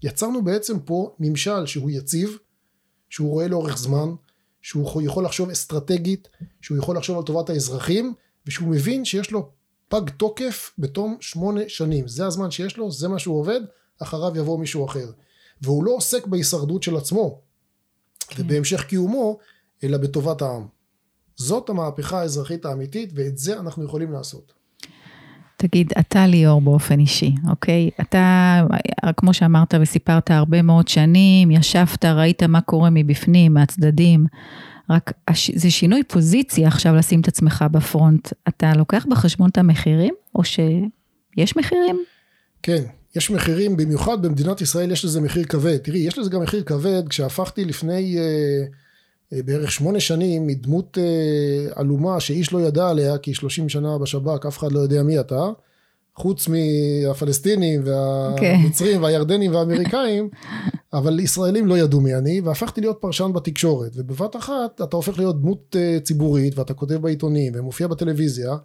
[0.04, 2.38] יצרנו בעצם פה ממשל שהוא יציב,
[3.10, 4.10] שהוא רואה לאורך זמן,
[4.62, 6.28] שהוא יכול לחשוב אסטרטגית,
[6.62, 8.14] שהוא יכול לחשוב על טובת האזרחים,
[8.46, 9.52] ושהוא מבין שיש לו
[9.88, 12.08] פג תוקף בתום שמונה שנים.
[12.08, 13.62] זה הזמן שיש לו, זה מה שהוא עובד,
[14.00, 15.12] אחריו יבוא מישהו אחר.
[15.62, 17.42] והוא לא עוסק בהישרדות של עצמו,
[18.28, 18.44] כן.
[18.44, 19.38] ובהמשך קיומו,
[19.84, 20.81] אלא בטובת העם.
[21.41, 24.54] זאת המהפכה האזרחית האמיתית, ואת זה אנחנו יכולים לעשות.
[25.58, 27.89] תגיד, אתה ליאור באופן אישי, אוקיי?
[28.01, 28.62] אתה,
[29.17, 34.25] כמו שאמרת וסיפרת, הרבה מאוד שנים, ישבת, ראית מה קורה מבפנים, מהצדדים.
[34.89, 35.12] רק
[35.56, 38.34] זה שינוי פוזיציה עכשיו לשים את עצמך בפרונט.
[38.47, 42.04] אתה לוקח בחשבון את המחירים, או שיש מחירים?
[42.63, 42.84] כן,
[43.15, 45.77] יש מחירים, במיוחד במדינת ישראל יש לזה מחיר כבד.
[45.77, 48.65] תראי, יש לזה גם מחיר כבד כשהפכתי לפני אה,
[49.32, 54.58] בערך שמונה שנים מדמות אה, עלומה שאיש לא ידע עליה, כי שלושים שנה בשב"כ אף
[54.58, 55.50] אחד לא יודע מי אתה,
[56.15, 59.04] חוץ מהפלסטינים והמצרים okay.
[59.04, 60.30] והירדנים והאמריקאים,
[60.94, 65.41] אבל ישראלים לא ידעו מי אני, והפכתי להיות פרשן בתקשורת, ובבת אחת אתה הופך להיות
[65.41, 68.56] דמות אה, ציבורית, ואתה כותב בעיתונים ומופיע בטלוויזיה,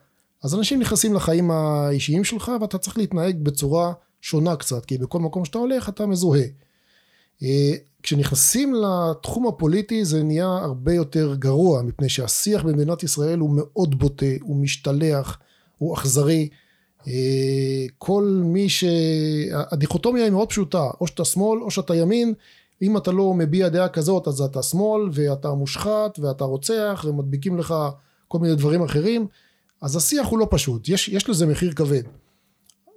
[0.44, 5.44] אז אנשים נכנסים לחיים האישיים שלך, ואתה צריך להתנהג בצורה שונה קצת, כי בכל מקום
[5.44, 6.44] שאתה הולך אתה מזוהה.
[8.06, 14.26] כשנכנסים לתחום הפוליטי זה נהיה הרבה יותר גרוע, מפני שהשיח במדינת ישראל הוא מאוד בוטה,
[14.42, 15.38] הוא משתלח,
[15.78, 16.48] הוא אכזרי.
[17.06, 17.12] אה,
[17.98, 18.84] כל מי ש...
[19.52, 22.34] הדיכוטומיה היא מאוד פשוטה, או שאתה שמאל או שאתה ימין,
[22.82, 27.74] אם אתה לא מביע דעה כזאת אז אתה שמאל ואתה מושחת ואתה רוצח ומדביקים לך
[28.28, 29.26] כל מיני דברים אחרים.
[29.82, 32.02] אז השיח הוא לא פשוט, יש, יש לזה מחיר כבד.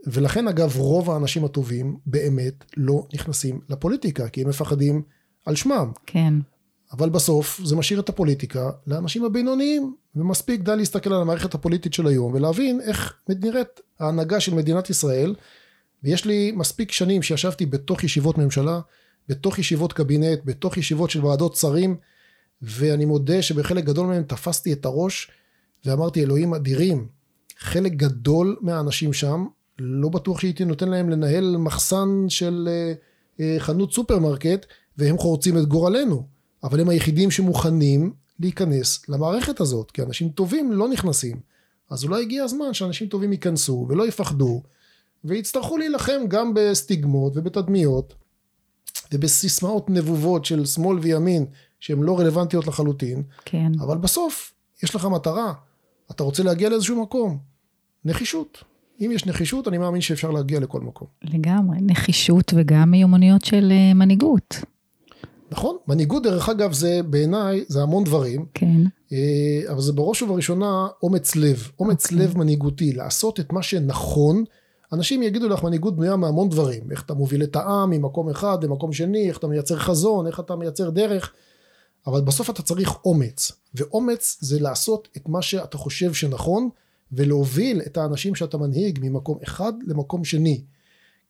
[0.07, 5.01] ולכן אגב רוב האנשים הטובים באמת לא נכנסים לפוליטיקה, כי הם מפחדים
[5.45, 5.91] על שמם.
[6.05, 6.33] כן.
[6.91, 12.07] אבל בסוף זה משאיר את הפוליטיקה לאנשים הבינוניים, ומספיק די להסתכל על המערכת הפוליטית של
[12.07, 15.35] היום ולהבין איך נראית ההנהגה של מדינת ישראל.
[16.03, 18.79] ויש לי מספיק שנים שישבתי בתוך ישיבות ממשלה,
[19.27, 21.95] בתוך ישיבות קבינט, בתוך ישיבות של ועדות שרים,
[22.61, 25.31] ואני מודה שבחלק גדול מהם תפסתי את הראש
[25.85, 27.07] ואמרתי אלוהים אדירים,
[27.57, 29.45] חלק גדול מהאנשים שם,
[29.79, 32.93] לא בטוח שהייתי נותן להם לנהל מחסן של אה,
[33.39, 34.65] אה, חנות סופרמרקט
[34.97, 36.23] והם חורצים את גורלנו,
[36.63, 41.39] אבל הם היחידים שמוכנים להיכנס למערכת הזאת, כי אנשים טובים לא נכנסים.
[41.89, 44.63] אז אולי הגיע הזמן שאנשים טובים ייכנסו ולא יפחדו
[45.23, 48.13] ויצטרכו להילחם גם בסטיגמות ובתדמיות
[49.13, 51.45] ובסיסמאות נבובות של שמאל וימין
[51.79, 53.23] שהן לא רלוונטיות לחלוטין.
[53.45, 53.71] כן.
[53.79, 55.53] אבל בסוף יש לך מטרה,
[56.11, 57.37] אתה רוצה להגיע לאיזשהו מקום.
[58.05, 58.63] נחישות.
[59.01, 61.07] אם יש נחישות, אני מאמין שאפשר להגיע לכל מקום.
[61.23, 64.55] לגמרי, נחישות וגם מיומנויות של אה, מנהיגות.
[65.51, 68.45] נכון, מנהיגות דרך אגב זה בעיניי, זה המון דברים.
[68.53, 68.81] כן.
[69.11, 71.71] אה, אבל זה בראש ובראשונה אומץ לב.
[71.79, 72.13] אומץ okay.
[72.13, 72.27] אוקיי.
[72.27, 74.43] לב מנהיגותי, לעשות את מה שנכון.
[74.93, 76.91] אנשים יגידו לך מנהיגות בנויה מהמון דברים.
[76.91, 80.55] איך אתה מוביל את העם ממקום אחד למקום שני, איך אתה מייצר חזון, איך אתה
[80.55, 81.33] מייצר דרך.
[82.07, 83.51] אבל בסוף אתה צריך אומץ.
[83.75, 86.69] ואומץ זה לעשות את מה שאתה חושב שנכון,
[87.11, 90.61] ולהוביל את האנשים שאתה מנהיג ממקום אחד למקום שני.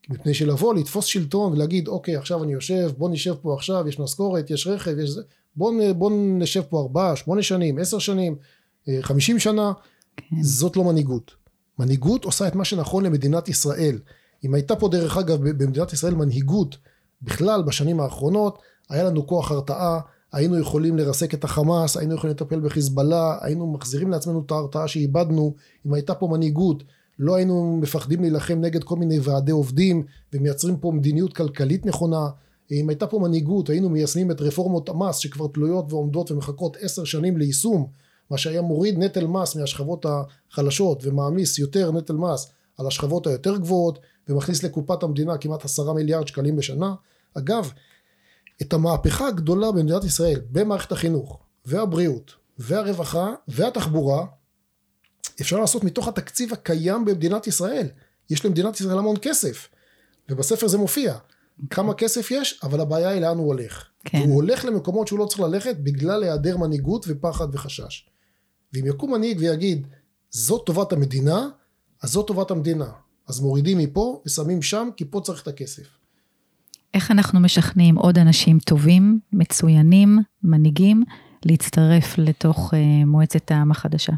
[0.10, 4.50] מפני שלבוא, לתפוס שלטון ולהגיד, אוקיי, עכשיו אני יושב, בוא נשב פה עכשיו, יש משכורת,
[4.50, 5.22] יש רכב, יש זה,
[5.56, 8.36] בוא, בוא נשב פה ארבעה, שמונה שנים, עשר שנים,
[8.90, 9.72] אה, חמישים שנה,
[10.18, 10.36] כן.
[10.42, 11.32] זאת לא מנהיגות.
[11.80, 14.00] מנהיגות עושה את מה שנכון למדינת ישראל.
[14.44, 16.78] אם הייתה פה דרך אגב במדינת ישראל מנהיגות
[17.22, 20.00] בכלל בשנים האחרונות, היה לנו כוח הרתעה,
[20.34, 25.54] היינו יכולים לרסק את החמאס, היינו יכולים לטפל בחיזבאללה, היינו מחזירים לעצמנו את ההרתעה שאיבדנו,
[25.86, 26.84] אם הייתה פה מנהיגות,
[27.20, 32.30] לא היינו מפחדים להילחם נגד כל מיני ועדי עובדים ומייצרים פה מדיניות כלכלית נכונה,
[32.72, 37.38] אם הייתה פה מנהיגות היינו מיישמים את רפורמות המס שכבר תלויות ועומדות ומחכות עשר שנים
[37.38, 37.88] ליישום,
[38.32, 44.00] מה שהיה מוריד נטל מס מהשכבות החלשות ומעמיס יותר נטל מס על השכבות היותר גבוהות
[44.30, 46.94] ומכניס לקופת המדינה כמעט עשרה מיליארד שקלים בשנה.
[47.38, 47.72] אגב,
[48.62, 54.26] את המהפכה הגדולה במדינת ישראל במערכת החינוך והבריאות והרווחה והתחבורה
[55.42, 57.88] אפשר לעשות מתוך התקציב הקיים במדינת ישראל.
[58.30, 59.68] יש למדינת ישראל המון כסף
[60.30, 61.18] ובספר זה מופיע
[61.70, 63.86] כמה כסף יש אבל הבעיה היא לאן הוא הולך.
[64.06, 64.18] כן.
[64.18, 68.10] הוא הולך למקומות שהוא לא צריך ללכת בגלל היעדר מנהיגות ופחד וחשש.
[68.74, 69.88] ואם יקום מנהיג ויגיד
[70.30, 71.50] זאת טובת המדינה
[72.02, 72.92] אז זאת טובת המדינה
[73.28, 75.99] אז מורידים מפה ושמים שם כי פה צריך את הכסף.
[76.94, 81.04] איך אנחנו משכנעים עוד אנשים טובים, מצוינים, מנהיגים,
[81.46, 84.14] להצטרף לתוך uh, מועצת העם החדשה?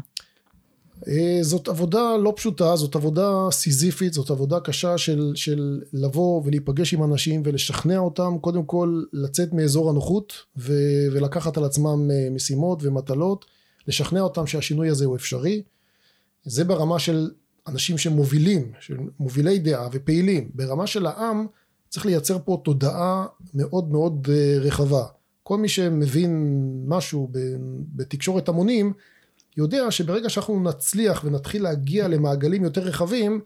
[1.00, 1.06] Uh,
[1.42, 7.04] זאת עבודה לא פשוטה, זאת עבודה סיזיפית, זאת עבודה קשה של, של לבוא ולהיפגש עם
[7.04, 10.72] אנשים ולשכנע אותם, קודם כל לצאת מאזור הנוחות ו,
[11.12, 13.44] ולקחת על עצמם uh, משימות ומטלות,
[13.88, 15.62] לשכנע אותם שהשינוי הזה הוא אפשרי.
[16.44, 17.30] זה ברמה של
[17.66, 20.50] אנשים שמובילים, של מובילי דעה ופעילים.
[20.54, 21.46] ברמה של העם,
[21.92, 25.04] צריך לייצר פה תודעה מאוד מאוד אה, רחבה.
[25.42, 27.30] כל מי שמבין משהו
[27.96, 28.92] בתקשורת המונים,
[29.56, 33.40] יודע שברגע שאנחנו נצליח ונתחיל להגיע למעגלים יותר רחבים,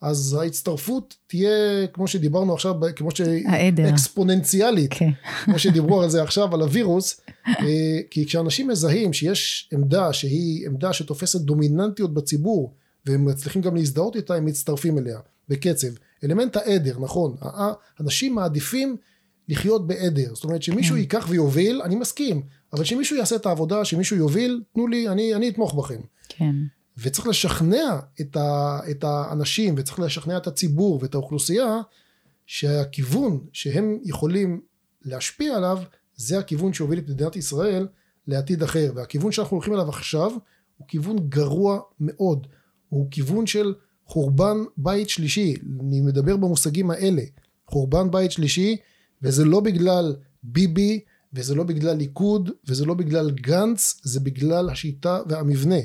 [0.00, 3.20] אז ההצטרפות תהיה, כמו שדיברנו עכשיו, כמו ש...
[3.46, 3.88] העדר.
[3.88, 4.96] אקספוננציאלית, okay.
[4.96, 5.10] כן.
[5.44, 10.92] כמו שדיברו על זה עכשיו, על הווירוס, אה, כי כשאנשים מזהים שיש עמדה שהיא עמדה
[10.92, 12.74] שתופסת דומיננטיות בציבור,
[13.06, 15.88] והם מצליחים גם להזדהות איתה, הם מצטרפים אליה בקצב.
[16.24, 17.36] אלמנט העדר, נכון,
[18.00, 18.96] אנשים מעדיפים
[19.48, 21.00] לחיות בעדר, זאת אומרת שמישהו כן.
[21.00, 25.48] ייקח ויוביל, אני מסכים, אבל שמישהו יעשה את העבודה, שמישהו יוביל, תנו לי, אני, אני
[25.48, 26.00] אתמוך בכם.
[26.28, 26.54] כן.
[26.98, 31.80] וצריך לשכנע את, ה, את האנשים, וצריך לשכנע את הציבור ואת האוכלוסייה,
[32.46, 34.60] שהכיוון שהם יכולים
[35.02, 35.78] להשפיע עליו,
[36.16, 37.86] זה הכיוון שהוביל את מדינת ישראל
[38.26, 38.92] לעתיד אחר.
[38.94, 40.32] והכיוון שאנחנו הולכים אליו עכשיו,
[40.76, 42.46] הוא כיוון גרוע מאוד.
[42.88, 43.74] הוא כיוון של
[44.10, 47.22] חורבן בית שלישי, אני מדבר במושגים האלה,
[47.66, 48.76] חורבן בית שלישי,
[49.22, 51.00] וזה לא בגלל ביבי,
[51.32, 55.80] וזה לא בגלל ליכוד, וזה לא בגלל גנץ, זה בגלל השיטה והמבנה.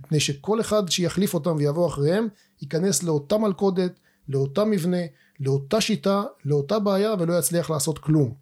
[0.00, 2.28] מפני שכל אחד שיחליף אותם ויבוא אחריהם,
[2.62, 5.02] ייכנס לאותה מלכודת, לאותה מבנה,
[5.40, 8.34] לאותה שיטה, לאותה בעיה, ולא יצליח לעשות כלום.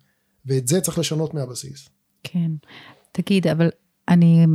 [0.47, 1.89] ואת זה צריך לשנות מהבסיס.
[2.23, 2.51] כן.
[3.13, 3.69] תגיד, אבל
[4.09, 4.47] אני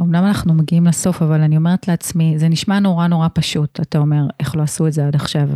[0.00, 4.22] אמנם אנחנו מגיעים לסוף, אבל אני אומרת לעצמי, זה נשמע נורא נורא פשוט, אתה אומר,
[4.40, 5.48] איך לא עשו את זה עד עכשיו?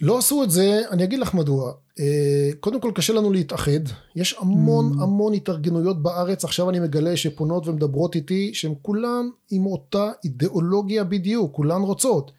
[0.00, 1.72] לא עשו את זה, אני אגיד לך מדוע.
[2.00, 3.80] אה, קודם כל קשה לנו להתאחד,
[4.16, 5.02] יש המון mm.
[5.02, 11.52] המון התארגנויות בארץ, עכשיו אני מגלה שפונות ומדברות איתי, שהן כולן עם אותה אידיאולוגיה בדיוק,
[11.54, 12.32] כולן רוצות.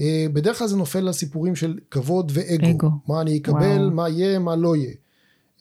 [0.00, 2.70] אה, בדרך כלל זה נופל על סיפורים של כבוד ואגו.
[2.70, 2.90] אגו.
[3.08, 3.90] מה אני אקבל, וואו.
[3.90, 4.94] מה יהיה, מה לא יהיה.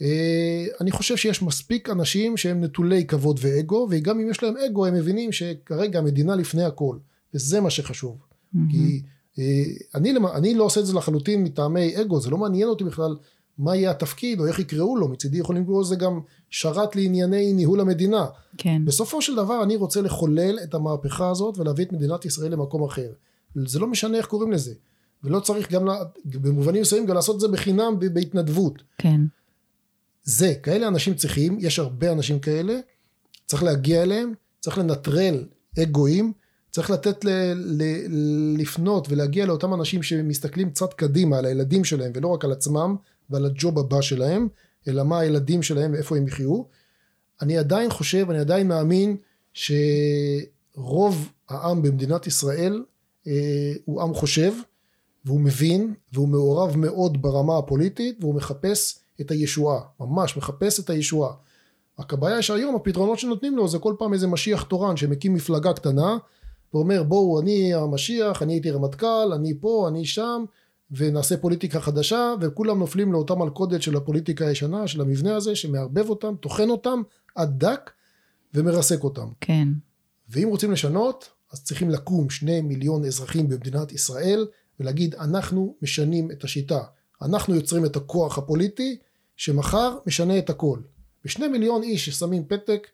[0.01, 4.85] אה, אני חושב שיש מספיק אנשים שהם נטולי כבוד ואגו, וגם אם יש להם אגו
[4.85, 6.97] הם מבינים שכרגע המדינה לפני הכל,
[7.33, 8.17] וזה מה שחשוב.
[8.17, 8.59] Mm-hmm.
[8.71, 9.01] כי
[9.39, 9.63] אה,
[9.95, 13.15] אני, אני לא עושה את זה לחלוטין מטעמי אגו, זה לא מעניין אותי בכלל
[13.57, 17.79] מה יהיה התפקיד או איך יקראו לו, מצידי יכולים לקרוא לזה גם שרת לענייני ניהול
[17.79, 18.25] המדינה.
[18.57, 18.85] כן.
[18.85, 23.11] בסופו של דבר אני רוצה לחולל את המהפכה הזאת ולהביא את מדינת ישראל למקום אחר.
[23.55, 24.73] זה לא משנה איך קוראים לזה.
[25.23, 25.87] ולא צריך גם,
[26.25, 28.83] במובנים מסוימים גם לעשות את זה בחינם בהתנדבות.
[28.97, 29.21] כן.
[30.27, 32.79] זה, כאלה אנשים צריכים, יש הרבה אנשים כאלה,
[33.45, 35.45] צריך להגיע אליהם, צריך לנטרל
[35.83, 36.33] אגואים,
[36.71, 37.83] צריך לתת ל, ל,
[38.57, 42.95] לפנות ולהגיע לאותם אנשים שמסתכלים קצת קדימה על הילדים שלהם ולא רק על עצמם
[43.29, 44.47] ועל הג'וב הבא שלהם,
[44.87, 46.63] אלא מה הילדים שלהם ואיפה הם יחיו.
[47.41, 49.17] אני עדיין חושב, אני עדיין מאמין
[49.53, 52.83] שרוב העם במדינת ישראל
[53.27, 54.53] אה, הוא עם חושב
[55.25, 61.33] והוא מבין והוא מעורב מאוד ברמה הפוליטית והוא מחפש את הישועה, ממש מחפש את הישועה.
[61.99, 66.17] רק הבעיה שהיום הפתרונות שנותנים לו זה כל פעם איזה משיח תורן שמקים מפלגה קטנה
[66.73, 70.43] ואומר בואו אני המשיח, אני הייתי רמטכ"ל, אני פה, אני שם
[70.91, 76.35] ונעשה פוליטיקה חדשה וכולם נופלים לאותה מלכודת של הפוליטיקה הישנה, של המבנה הזה שמערבב אותם,
[76.39, 77.01] טוחן אותם
[77.35, 77.91] עד דק
[78.53, 79.27] ומרסק אותם.
[79.41, 79.67] כן.
[80.29, 84.47] ואם רוצים לשנות אז צריכים לקום שני מיליון אזרחים במדינת ישראל
[84.79, 86.79] ולהגיד אנחנו משנים את השיטה,
[87.21, 88.97] אנחנו יוצרים את הכוח הפוליטי
[89.37, 90.79] שמחר משנה את הכל.
[91.25, 92.87] ושני מיליון איש ששמים פתק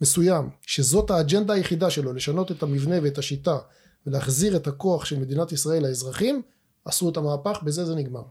[0.00, 3.58] מסוים, שזאת האג'נדה היחידה שלו, לשנות את המבנה ואת השיטה
[4.06, 6.42] ולהחזיר את הכוח של מדינת ישראל לאזרחים,
[6.84, 8.22] עשו את המהפך, בזה זה נגמר.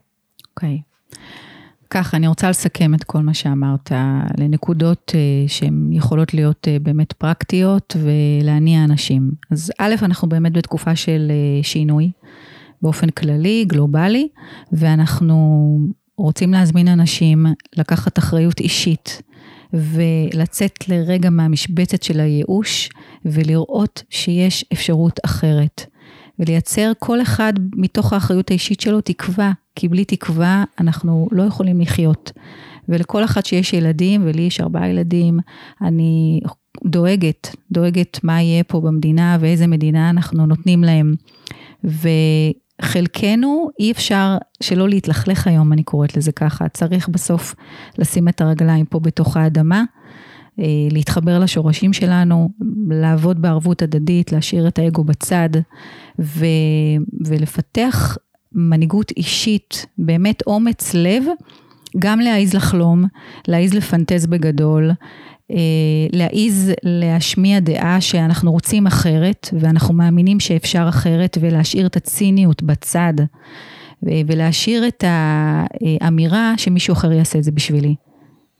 [0.50, 0.82] אוקיי.
[1.12, 1.16] Okay.
[1.90, 3.92] ככה, אני רוצה לסכם את כל מה שאמרת
[4.38, 9.32] לנקודות uh, שהן יכולות להיות uh, באמת פרקטיות ולהניע אנשים.
[9.52, 12.12] אז א', אנחנו באמת בתקופה של uh, שינוי
[12.82, 14.28] באופן כללי, גלובלי,
[14.72, 15.78] ואנחנו
[16.18, 19.22] רוצים להזמין אנשים לקחת אחריות אישית
[19.74, 22.90] ולצאת לרגע מהמשבצת של הייאוש
[23.26, 25.86] ולראות שיש אפשרות אחרת.
[26.40, 32.32] ולייצר כל אחד מתוך האחריות האישית שלו תקווה, כי בלי תקווה אנחנו לא יכולים לחיות.
[32.90, 35.40] ולכל אחת שיש ילדים, ולי יש ארבעה ילדים,
[35.82, 36.42] אני
[36.86, 41.16] דואגת, דואגת מה יהיה פה במדינה ואיזה מדינה אנחנו נותנים להם.
[42.82, 47.56] וחלקנו אי אפשר שלא להתלכלך היום, אני קוראת לזה ככה, צריך בסוף
[47.98, 49.84] לשים את הרגליים פה בתוך האדמה.
[50.60, 52.50] אה, להתחבר לשורשים שלנו,
[52.90, 55.50] לעבוד בערבות הדדית, להשאיר את האגו בצד
[56.20, 56.46] ו,
[57.26, 58.18] ולפתח
[58.52, 61.24] מנהיגות אישית, באמת אומץ לב,
[62.00, 63.06] גם להעיז לחלום,
[63.48, 64.92] להעיז לפנטז בגדול,
[66.14, 73.14] להעיז להשמיע דעה שאנחנו רוצים אחרת ואנחנו מאמינים שאפשר אחרת ולהשאיר את הציניות בצד
[74.04, 77.96] ולהשאיר את האמירה שמישהו אחר יעשה את זה בשבילי.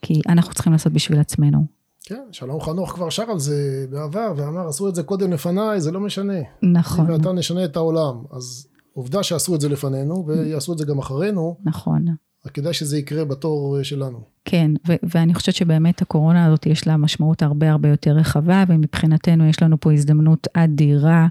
[0.02, 1.66] כי אנחנו צריכים לעשות בשביל עצמנו.
[2.04, 5.92] כן, שלום חנוך כבר שר על זה בעבר ואמר עשו את זה קודם לפניי זה
[5.92, 6.40] לא משנה.
[6.64, 7.12] נכון.
[7.12, 11.58] ואתה נשנה את העולם אז עובדה שעשו את זה לפנינו ויעשו את זה גם אחרינו.
[11.64, 12.06] נכון.
[12.46, 14.20] רק כדאי שזה יקרה בתור שלנו.
[14.46, 19.46] כן, ו- ואני חושבת שבאמת הקורונה הזאת יש לה משמעות הרבה הרבה יותר רחבה, ומבחינתנו
[19.50, 21.28] יש לנו פה הזדמנות אדירה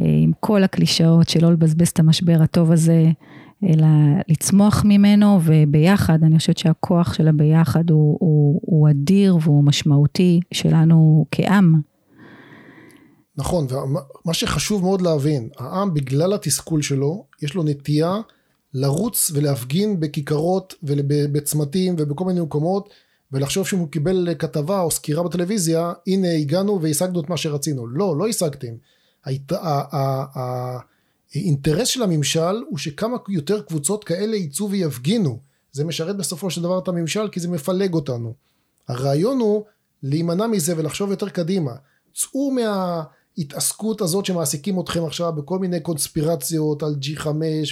[0.00, 3.04] אה, עם כל הקלישאות של לא לבזבז את המשבר הטוב הזה
[3.64, 3.86] אלא
[4.28, 11.26] לצמוח ממנו, וביחד, אני חושבת שהכוח של הביחד הוא, הוא, הוא אדיר והוא משמעותי שלנו
[11.30, 11.80] כעם.
[13.36, 18.20] נכון, ומה שחשוב מאוד להבין, העם בגלל התסכול שלו, יש לו נטייה
[18.74, 22.88] לרוץ ולהפגין בכיכרות ובצמתים ובכל מיני מקומות,
[23.32, 27.86] ולחשוב שהוא קיבל כתבה או סקירה בטלוויזיה, הנה הגענו והשגנו את מה שרצינו.
[27.86, 28.72] לא, לא השגתם.
[31.34, 35.38] האינטרס של הממשל הוא שכמה יותר קבוצות כאלה יצאו ויפגינו.
[35.72, 38.34] זה משרת בסופו של דבר את הממשל כי זה מפלג אותנו.
[38.88, 39.64] הרעיון הוא
[40.02, 41.72] להימנע מזה ולחשוב יותר קדימה.
[42.14, 42.50] צאו
[43.38, 47.26] מההתעסקות הזאת שמעסיקים אתכם עכשיו בכל מיני קונספירציות על G5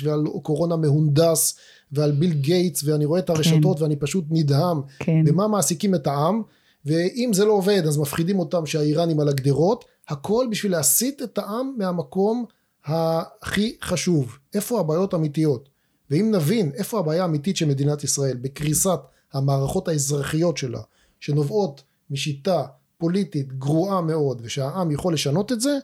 [0.04, 1.56] ועל קורונה מהונדס
[1.92, 3.82] ועל ביל גייטס ואני רואה את הרשתות כן.
[3.82, 5.24] ואני פשוט נדהם כן.
[5.24, 6.42] במה מעסיקים את העם
[6.84, 11.74] ואם זה לא עובד אז מפחידים אותם שהאיראנים על הגדרות הכל בשביל להסיט את העם
[11.78, 12.44] מהמקום
[12.84, 15.68] הכי חשוב, איפה הבעיות האמיתיות.
[16.10, 18.98] ואם נבין איפה הבעיה האמיתית של מדינת ישראל, בקריסת
[19.32, 20.80] המערכות האזרחיות שלה,
[21.20, 22.64] שנובעות משיטה
[23.00, 25.78] פוליטית גרועה מאוד, ושהעם יכול לשנות את זה,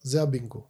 [0.00, 0.62] זה הבינגו.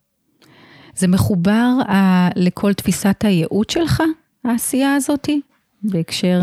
[0.96, 1.92] זה מחובר uh,
[2.36, 4.02] לכל תפיסת הייעוד שלך,
[4.44, 5.40] העשייה הזאתי,
[5.82, 6.40] בהקשר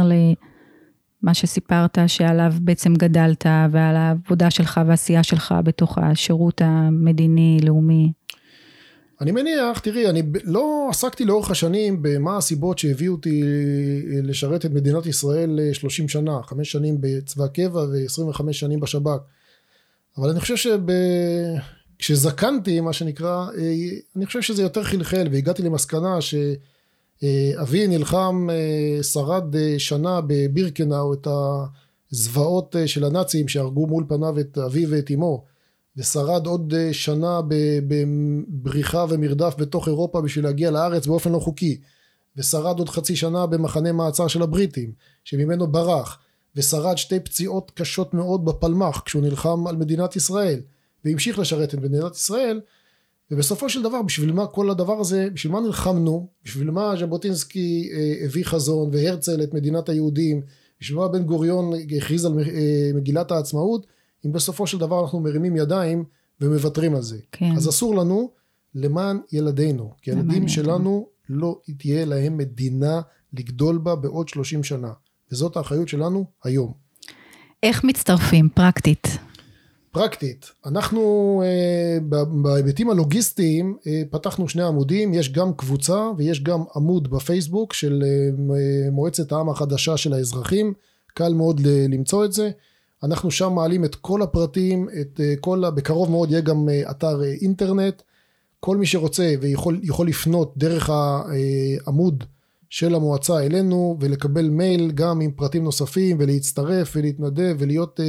[1.24, 8.12] למה שסיפרת שעליו בעצם גדלת, ועל העבודה שלך והעשייה שלך בתוך השירות המדיני-לאומי.
[9.22, 13.44] אני מניח, תראי, אני לא עסקתי לאורך השנים במה הסיבות שהביאו אותי
[14.24, 19.20] לשרת את מדינת ישראל 30 שנה, חמש שנים בצבא קבע ו-25 שנים בשב"כ.
[20.18, 20.72] אבל אני חושב
[22.00, 23.48] שכשזקנתי, מה שנקרא,
[24.16, 28.48] אני חושב שזה יותר חלחל, והגעתי למסקנה שאבי נלחם,
[29.02, 31.28] שרד שנה בבירקנאו את
[32.12, 35.53] הזוועות של הנאצים שהרגו מול פניו את אבי ואת אמו.
[35.98, 37.42] ושרד עוד אה, שנה
[37.88, 41.78] בבריחה ומרדף בתוך אירופה בשביל להגיע לארץ באופן לא חוקי.
[42.38, 44.92] ושרד עוד חצי שנה במחנה מעצר של הבריטים
[45.24, 46.20] שממנו ברח.
[46.56, 50.60] ושרד שתי פציעות קשות מאוד בפלמ"ח כשהוא נלחם על מדינת ישראל
[51.06, 52.62] והמשיך לשרת את מדינת ישראל.
[53.32, 56.28] ובסופו של דבר בשביל מה כל הדבר הזה בשביל מה נלחמנו?
[56.46, 60.42] בשביל מה ז'בוטינסקי אה, הביא חזון והרצל את מדינת היהודים?
[60.82, 63.88] בשביל מה בן גוריון הכריז על אה, מגילת העצמאות
[64.26, 66.04] אם בסופו של דבר אנחנו מרימים ידיים
[66.42, 67.18] ומוותרים על זה.
[67.32, 67.52] כן.
[67.58, 68.32] אז אסור לנו
[68.76, 73.02] למען ילדינו, כי הילדים שלנו לא תהיה להם מדינה
[73.34, 74.92] לגדול בה בעוד 30 שנה,
[75.32, 76.74] וזאת האחריות שלנו היום.
[77.64, 79.08] איך מצטרפים פרקטית?
[79.92, 81.98] פרקטית, אנחנו אה,
[82.42, 88.92] בהיבטים הלוגיסטיים אה, פתחנו שני עמודים, יש גם קבוצה ויש גם עמוד בפייסבוק של אה,
[88.92, 90.74] מועצת העם החדשה של האזרחים,
[91.14, 92.52] קל מאוד למצוא את זה.
[93.04, 97.24] אנחנו שם מעלים את כל הפרטים, את אה, כל, בקרוב מאוד יהיה גם אה, אתר
[97.24, 98.02] אה, אינטרנט,
[98.60, 102.24] כל מי שרוצה ויכול לפנות דרך העמוד
[102.70, 108.00] של המועצה אלינו ולקבל מייל גם עם פרטים נוספים ולהצטרף ולהתנדב ולהיות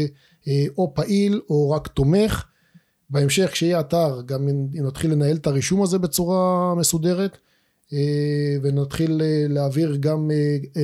[0.78, 2.45] או פעיל או רק תומך.
[3.11, 7.38] בהמשך כשיהיה אתר גם נתחיל לנהל את הרישום הזה בצורה מסודרת
[8.62, 10.30] ונתחיל להעביר גם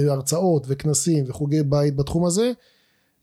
[0.09, 2.53] הרצאות וכנסים וחוגי בית בתחום הזה.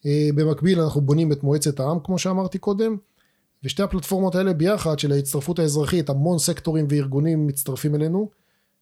[0.08, 2.96] אה, במקביל אנחנו בונים את מועצת העם כמו שאמרתי קודם
[3.64, 8.30] ושתי הפלטפורמות האלה ביחד של ההצטרפות האזרחית המון סקטורים וארגונים מצטרפים אלינו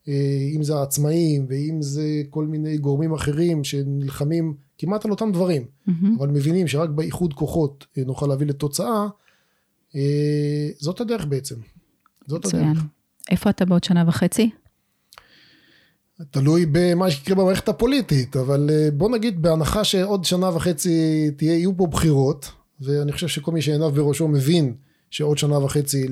[0.08, 5.64] אה, אם זה העצמאים ואם זה כל מיני גורמים אחרים שנלחמים כמעט על אותם דברים
[5.64, 6.06] mm-hmm.
[6.18, 9.06] אבל מבינים שרק באיחוד כוחות אה, נוכל להביא לתוצאה
[10.78, 11.54] זאת הדרך בעצם
[12.26, 12.68] זאת מצוין.
[12.68, 12.82] הדרך.
[13.30, 14.50] איפה אתה בעוד שנה וחצי?
[16.30, 21.76] תלוי במה שיקרה במערכת הפוליטית, אבל אה, בוא נגיד בהנחה שעוד שנה וחצי תהיה, יהיו
[21.76, 22.50] פה בחירות,
[22.80, 24.74] ואני חושב שכל מי שעיניו בראשו מבין
[25.10, 26.06] שעוד שנה וחצי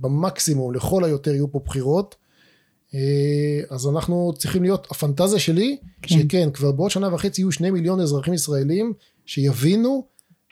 [0.00, 2.16] במקסימום, לכל היותר יהיו פה בחירות,
[2.94, 6.18] אה, אז אנחנו צריכים להיות, הפנטזיה שלי, כן.
[6.18, 8.92] שכן, כבר בעוד שנה וחצי יהיו שני מיליון אזרחים ישראלים
[9.26, 10.06] שיבינו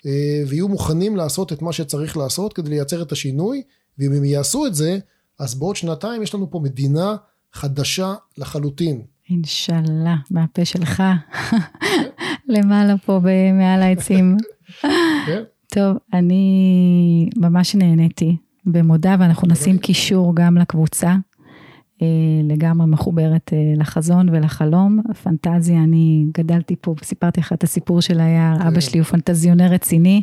[0.07, 3.63] אה, ויהיו מוכנים לעשות את מה שצריך לעשות כדי לייצר את השינוי,
[3.99, 4.99] ואם הם יעשו את זה,
[5.39, 7.17] אז בעוד שנתיים יש לנו פה מדינה
[7.57, 9.03] חדשה לחלוטין.
[9.31, 11.03] אינשאללה, מהפה שלך,
[12.49, 13.21] למעלה פה
[13.53, 14.37] מעל העצים.
[15.27, 15.43] כן.
[15.67, 18.37] טוב, אני ממש נהניתי
[18.67, 21.17] במודע, ואנחנו נשים קישור גם לקבוצה,
[22.03, 22.07] אה,
[22.45, 25.01] לגמרי מחוברת אה, לחזון ולחלום.
[25.23, 28.81] פנטזיה, אני גדלתי פה, סיפרתי לך את הסיפור של היער, אבא כן.
[28.81, 30.23] שלי הוא פנטזיונר רציני.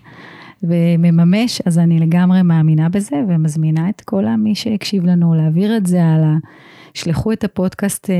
[0.64, 6.06] ומממש, אז אני לגמרי מאמינה בזה ומזמינה את כל מי שהקשיב לנו להעביר את זה
[6.06, 6.36] הלאה.
[6.94, 8.16] שלחו את הפודקאסט אה,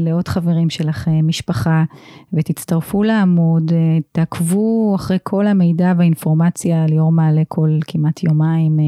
[0.00, 1.84] לעוד חברים שלכם, משפחה,
[2.32, 8.84] ותצטרפו לעמוד, אה, תעקבו אחרי כל המידע והאינפורמציה, ליאור מעלה כל כמעט יומיים אה,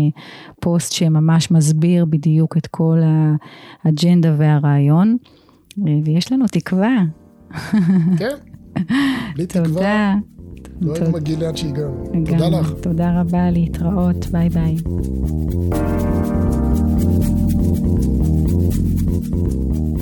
[0.61, 2.99] פוסט שממש מסביר בדיוק את כל
[3.85, 5.17] האג'נדה והרעיון,
[6.05, 6.97] ויש לנו תקווה.
[8.19, 8.35] כן,
[9.35, 9.65] בלי תקווה.
[9.65, 10.15] תודה.
[10.81, 12.05] לא היינו מגיעים לאן שהגענו.
[12.27, 12.73] תודה לך.
[12.83, 14.77] תודה רבה, להתראות, ביי ביי.
[19.17, 19.96] Mm-hmm.